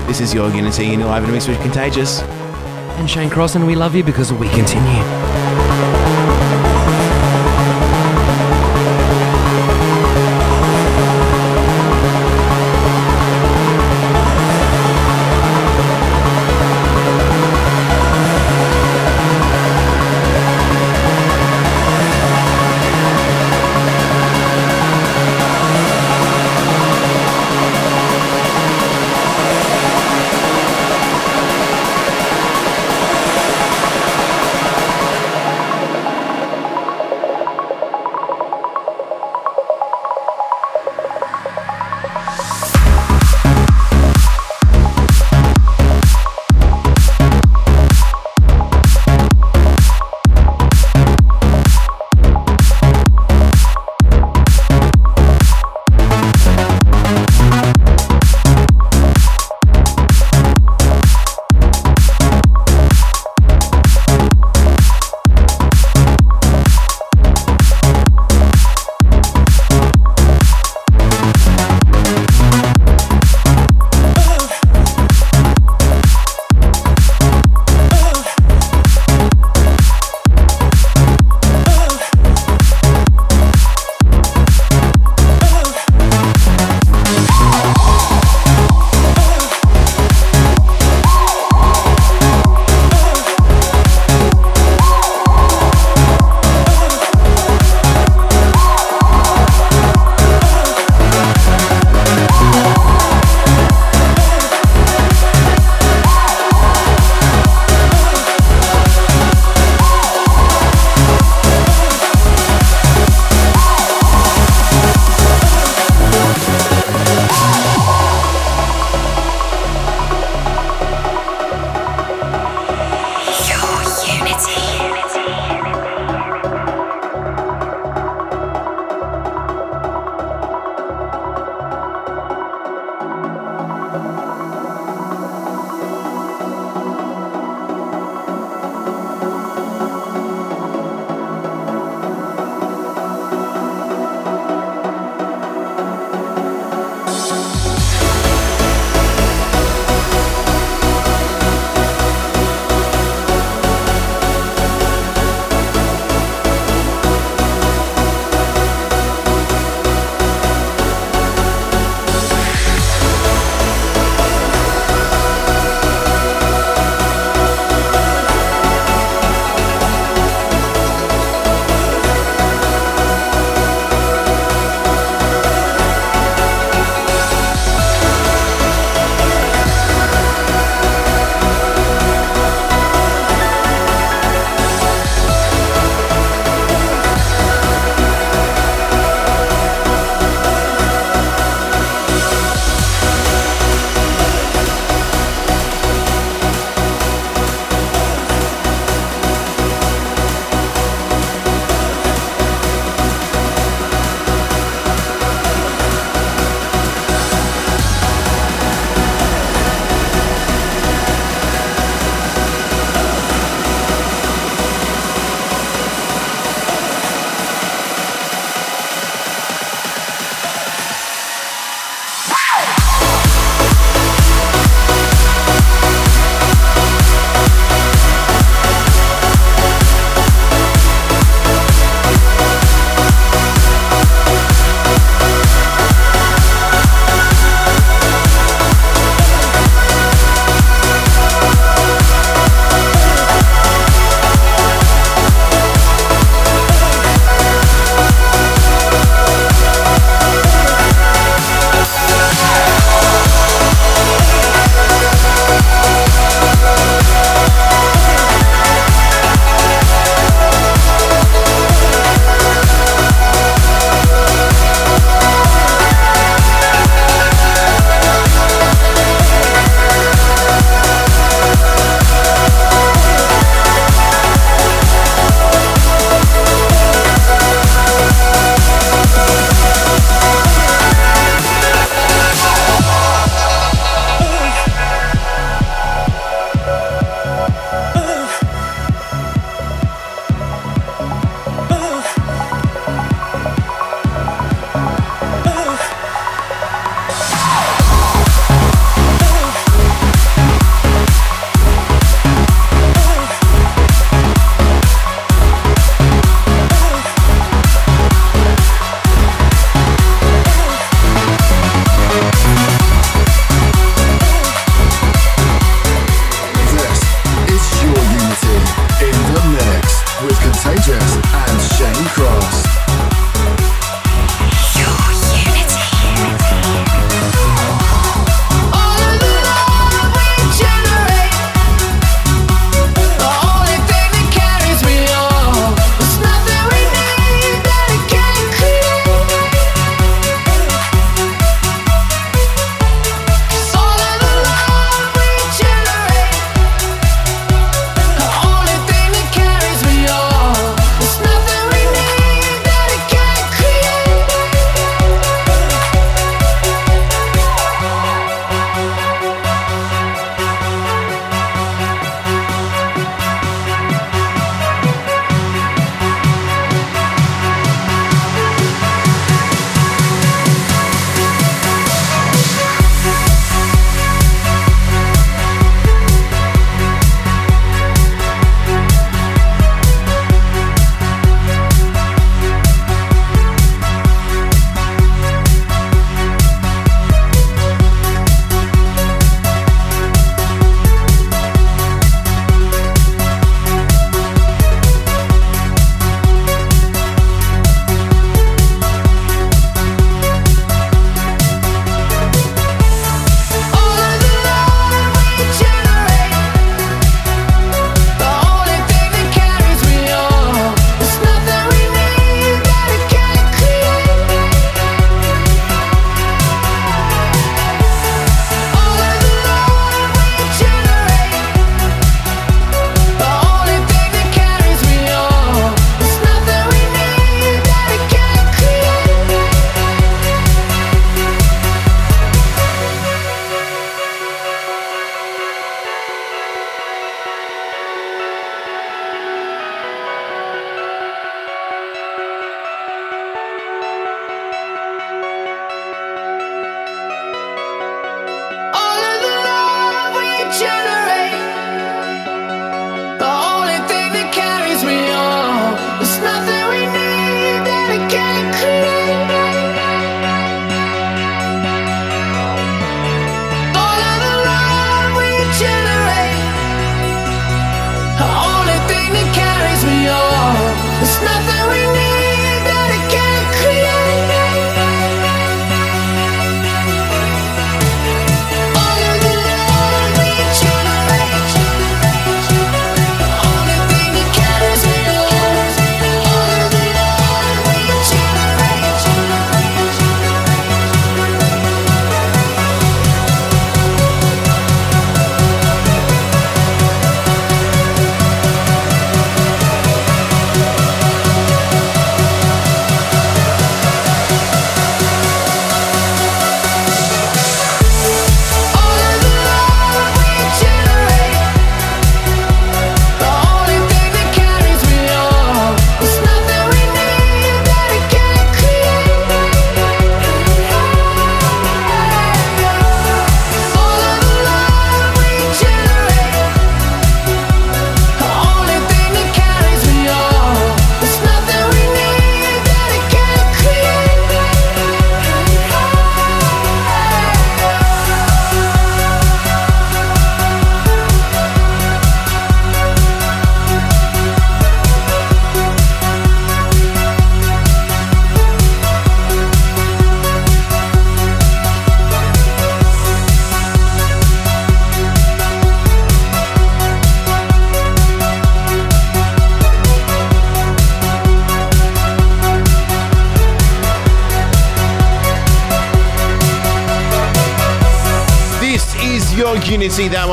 [0.06, 2.22] This is your Unity, you're live in the mix with Contagious.
[2.22, 5.15] And Shane Cross, and we love you because we continue.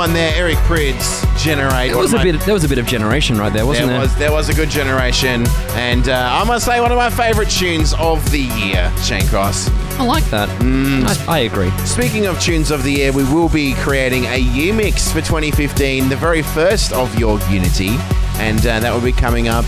[0.04, 1.92] One there, Eric Prydz, Generate.
[1.92, 2.42] There was a my- bit.
[2.42, 4.02] There was a bit of generation right there, wasn't there there?
[4.02, 7.50] was there was a good generation, and uh, I must say one of my favourite
[7.50, 9.70] tunes of the year, Shane Cross.
[9.98, 10.50] I like that.
[10.60, 11.70] I, I agree.
[11.86, 16.10] Speaking of tunes of the year, we will be creating a year mix for 2015,
[16.10, 17.96] the very first of your Unity,
[18.40, 19.64] and uh, that will be coming up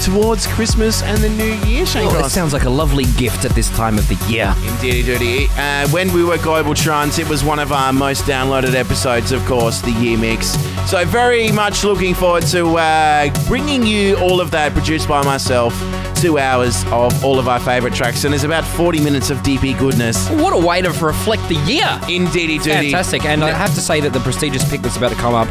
[0.00, 2.32] towards Christmas and the New Year, Shane Oh, Cross.
[2.32, 4.54] sounds like a lovely gift at this time of the year.
[4.74, 5.46] Indeed, dirty.
[5.56, 9.44] Uh, when we were Global Trance, it was one of our most downloaded episodes, of
[9.46, 10.48] course, the year mix.
[10.90, 15.74] So, very much looking forward to uh, bringing you all of that produced by myself.
[16.16, 19.78] Two hours of all of our favourite tracks, and there's about 40 minutes of DP
[19.78, 20.28] goodness.
[20.28, 21.98] What a way to reflect the year.
[22.10, 22.90] Indeedy dirty.
[22.90, 23.24] Fantastic.
[23.24, 25.48] And I have to say that the prestigious pick that's about to come up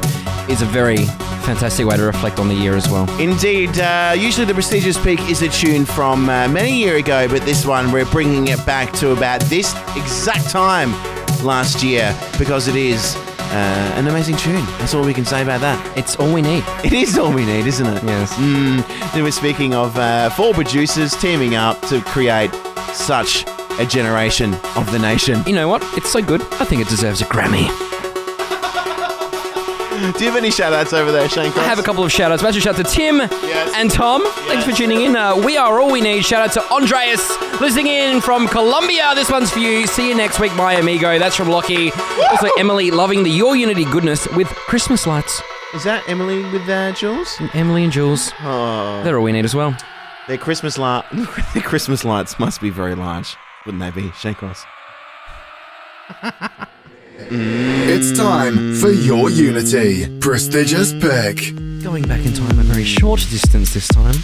[0.48, 1.06] is a very
[1.40, 3.10] fantastic way to reflect on the year as well.
[3.20, 3.78] Indeed.
[3.80, 7.66] Uh, usually, the prestigious peak is a tune from uh, many year ago, but this
[7.66, 10.92] one we're bringing it back to about this exact time
[11.44, 14.64] last year because it is uh, an amazing tune.
[14.78, 15.98] That's all we can say about that.
[15.98, 16.64] It's all we need.
[16.84, 18.04] It is all we need, isn't it?
[18.04, 18.34] Yes.
[18.36, 22.54] Mm, then we're speaking of uh, four producers teaming up to create
[22.94, 23.46] such
[23.80, 25.42] a generation of the nation.
[25.48, 25.82] You know what?
[25.98, 26.42] It's so good.
[26.42, 27.89] I think it deserves a Grammy.
[30.00, 31.52] Do you have any shout outs over there, Shane?
[31.52, 31.66] Cross?
[31.66, 32.42] I have a couple of shout outs.
[32.42, 33.20] Special shout out to Tim
[33.76, 34.22] and Tom.
[34.48, 35.16] Thanks for tuning in.
[35.16, 36.24] Uh, we are all we need.
[36.26, 39.12] Shout out to Andreas listening in from Colombia.
[39.16, 39.86] This one's for you.
[39.88, 41.20] See you next week, my amigo.
[41.20, 41.92] That's from Lockie.
[42.32, 45.42] Also, Emily loving the Your Unity goodness with Christmas lights.
[45.74, 47.36] Is that Emily with uh, Jules?
[47.54, 48.32] Emily and Jules.
[48.42, 49.76] Oh, They're all we need as well.
[50.28, 51.04] their Christmas light,
[51.54, 53.36] their Christmas lights must be very large,
[53.66, 54.66] wouldn't they be, Shane Cross?
[57.22, 61.54] It's time for your Unity prestigious pick.
[61.84, 64.16] Going back in time a very short distance this time.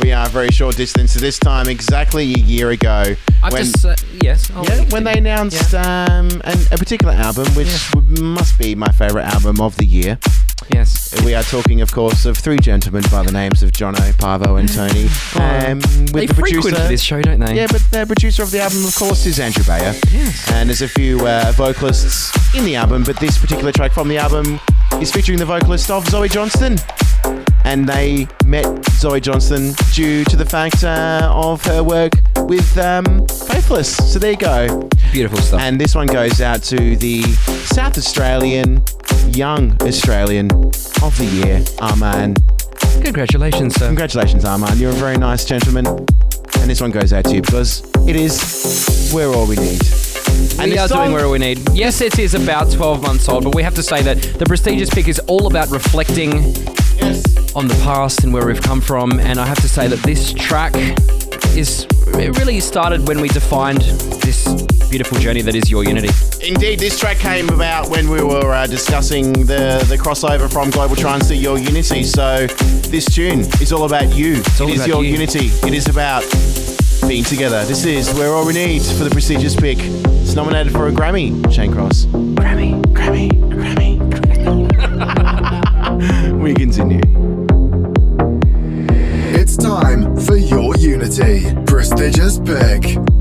[0.00, 3.16] We are a very short distance to this time, exactly a year ago.
[3.42, 4.50] I've when, just, uh, yes.
[4.52, 8.92] I'll- yeah, when they announced um, an, a particular album, which w- must be my
[8.92, 10.18] favourite album of the year.
[10.70, 11.14] Yes.
[11.24, 14.68] We are talking, of course, of three gentlemen by the names of Jono, Paavo, and
[14.68, 15.08] Tony.
[15.34, 17.56] Um, with They the producer, this show, don't they?
[17.56, 19.94] Yeah, but the producer of the album, of course, is Andrew Bayer.
[20.10, 20.50] Yes.
[20.52, 24.18] And there's a few uh, vocalists in the album, but this particular track from the
[24.18, 24.60] album
[25.00, 26.76] is featuring the vocalist of Zoe Johnston.
[27.64, 32.12] And they met Zoe Johnston due to the fact uh, of her work
[32.46, 34.12] with um, Faithless.
[34.12, 34.88] So there you go.
[35.12, 35.60] Beautiful stuff.
[35.60, 38.82] And this one goes out to the South Australian,
[39.28, 40.50] young Australian
[41.02, 42.36] of the year, Arman.
[43.02, 43.86] Congratulations, sir.
[43.86, 44.78] Congratulations, Arman.
[44.78, 45.86] You're a very nice gentleman.
[45.86, 50.07] And this one goes out to you because it is We're All We Need.
[50.60, 51.58] And we are song- doing where we need.
[51.72, 54.90] Yes, it is about 12 months old, but we have to say that the prestigious
[54.90, 56.38] pick is all about reflecting
[57.54, 59.20] on the past and where we've come from.
[59.20, 60.74] And I have to say that this track
[61.56, 63.82] is it really started when we defined
[64.22, 64.44] this
[64.88, 66.08] beautiful journey that is your unity.
[66.44, 70.96] Indeed, this track came about when we were uh, discussing the, the crossover from Global
[70.96, 72.02] Trance to Your Unity.
[72.02, 72.46] So
[72.88, 74.42] this tune is all about you.
[74.60, 75.12] all it is about your you.
[75.12, 75.50] unity.
[75.66, 76.22] It is about
[77.06, 77.64] being together.
[77.64, 79.78] This is We're All We Need for the prestigious pick.
[79.80, 82.06] It's nominated for a Grammy, Shane Cross.
[82.06, 83.98] Grammy, Grammy, Grammy.
[86.42, 87.00] we continue.
[89.34, 93.17] It's time for your Unity prestigious pick.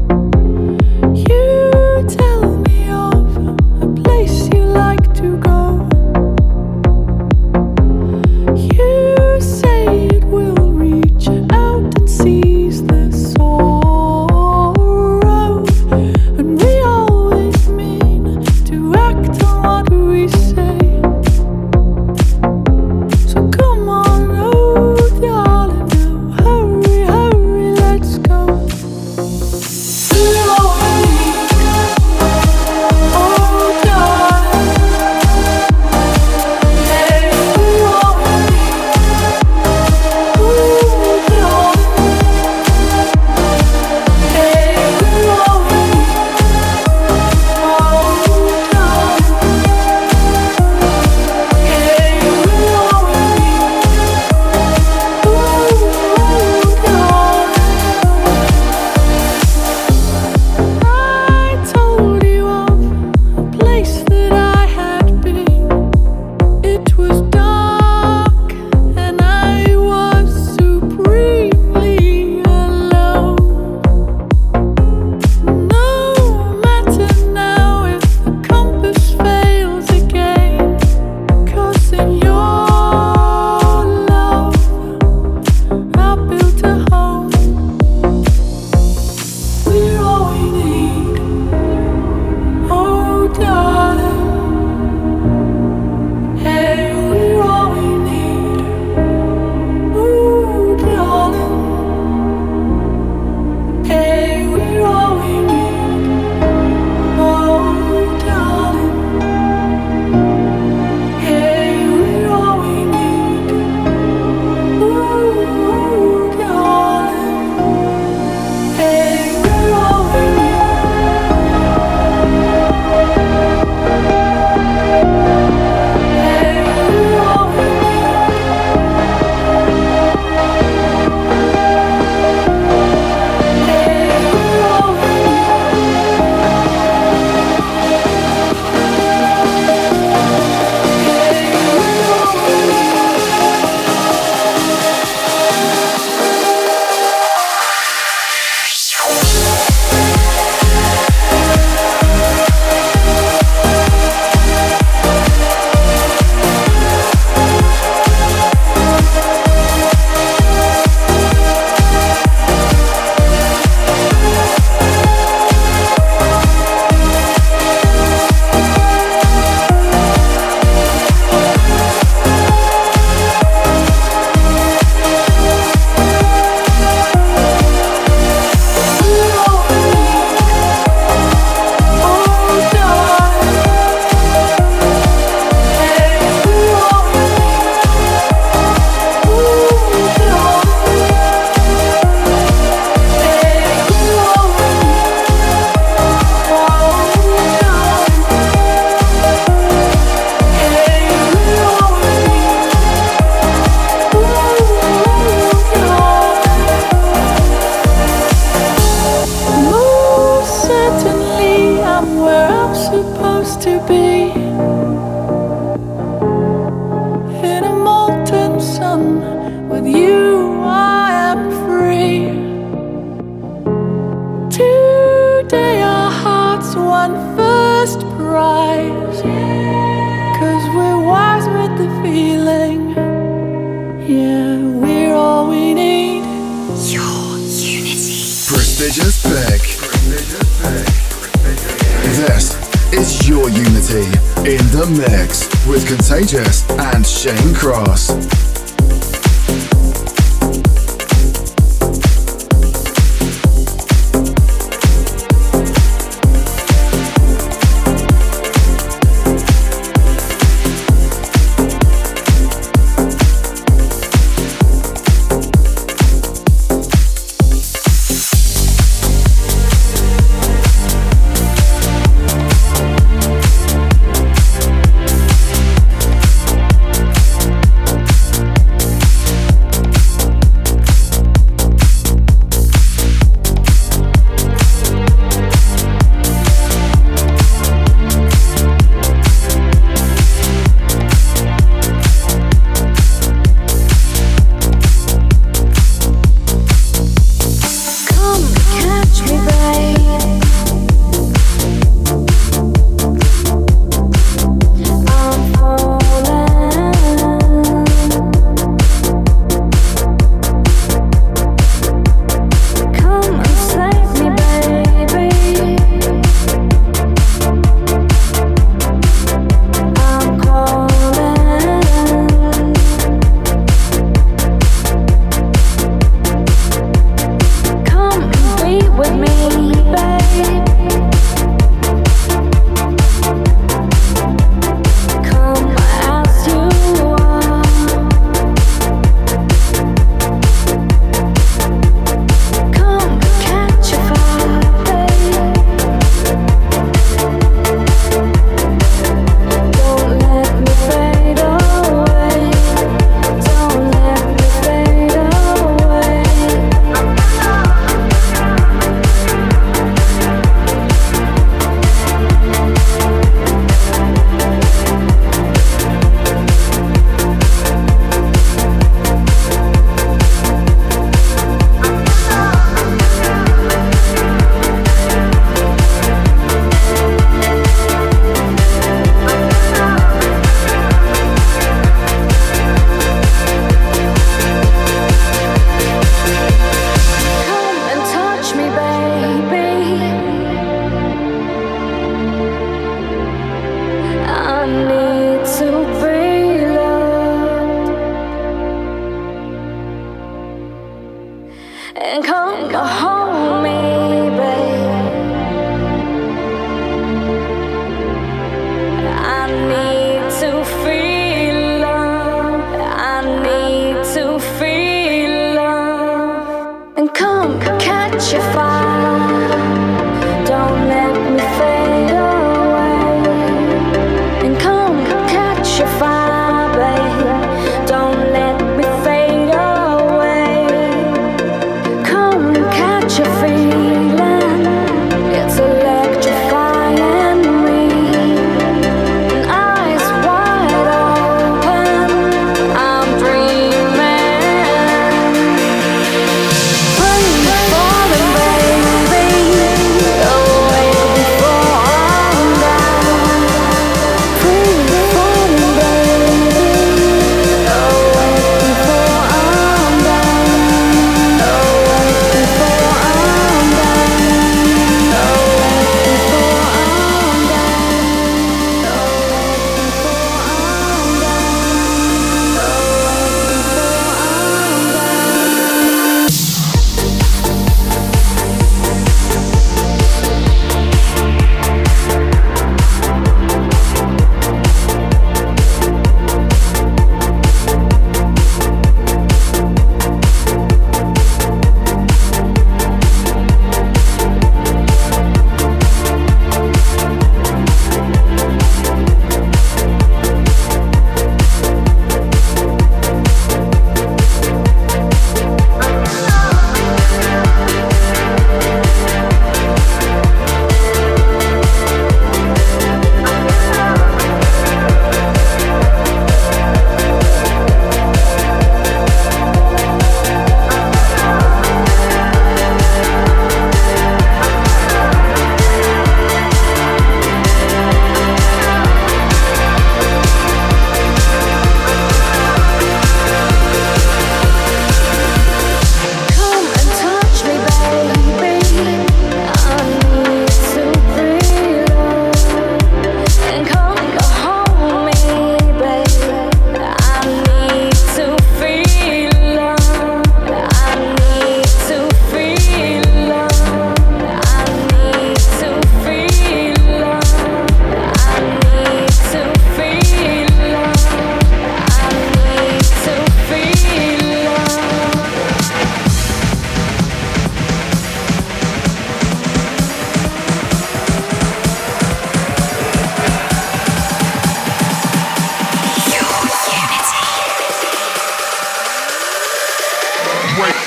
[580.58, 580.87] wait.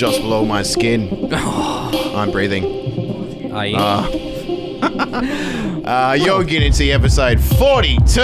[0.00, 1.28] Just below my skin.
[1.34, 3.52] I'm breathing.
[3.52, 3.76] Are you?
[5.80, 8.20] Uh, you're getting to episode 42,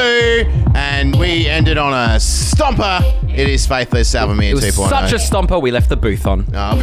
[0.74, 3.02] and we ended on a stomper.
[3.30, 4.88] It is Faithless Album Year it was 2.0.
[4.88, 5.60] such a stomper.
[5.60, 6.46] We left the booth on.
[6.54, 6.82] Um,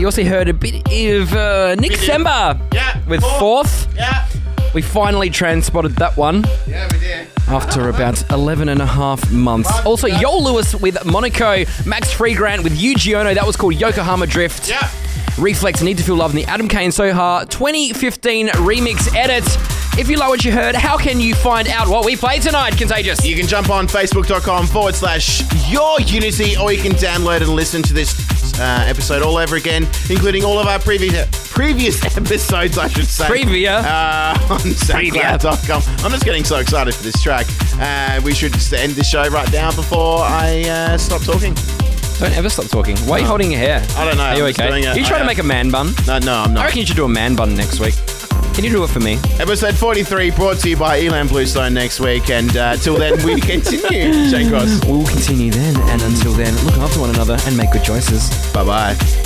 [0.00, 3.94] You also heard a bit of uh, Nick Sember yeah, with Forth.
[3.94, 4.26] Yeah,
[4.74, 6.67] We finally transpotted that one yeah, we did.
[7.50, 9.70] After about 11 and a half months.
[9.86, 13.32] Also, Yoel Lewis with Monaco, Max Freegrant with Yuji Ono.
[13.32, 14.68] That was called Yokohama Drift.
[14.68, 14.88] Yeah.
[15.38, 19.44] Reflekt, Need to Feel Love, and the Adam Kane Soha 2015 remix edit.
[19.98, 22.76] If you like what you heard, how can you find out what we played tonight,
[22.76, 23.24] Contagious?
[23.24, 27.82] You can jump on facebook.com forward slash your unity, or you can download and listen
[27.82, 31.14] to this uh, episode all over again, including all of our previous
[31.58, 33.24] previous episodes, I should say.
[33.26, 33.82] Previa.
[33.82, 35.82] Uh, on soundcloud.com.
[36.04, 37.48] I'm just getting so excited for this track.
[37.80, 41.54] Uh, we should just end the show right now before I uh, stop talking.
[42.20, 42.96] Don't ever stop talking.
[42.98, 43.84] Why are you holding your hair?
[43.96, 44.22] I don't know.
[44.22, 44.68] Are you I'm okay?
[44.68, 44.96] doing it.
[44.96, 45.94] you trying to make a man bun?
[46.06, 46.62] No, no, I'm not.
[46.62, 47.96] I reckon you should do a man bun next week.
[48.54, 49.18] Can you do it for me?
[49.40, 52.30] Episode 43 brought to you by Ilan Bluestone next week.
[52.30, 54.30] And uh, till then, we continue.
[54.30, 54.84] Shane Cross.
[54.84, 58.30] We'll continue then, and until then, look after one another and make good choices.
[58.52, 59.17] Bye bye.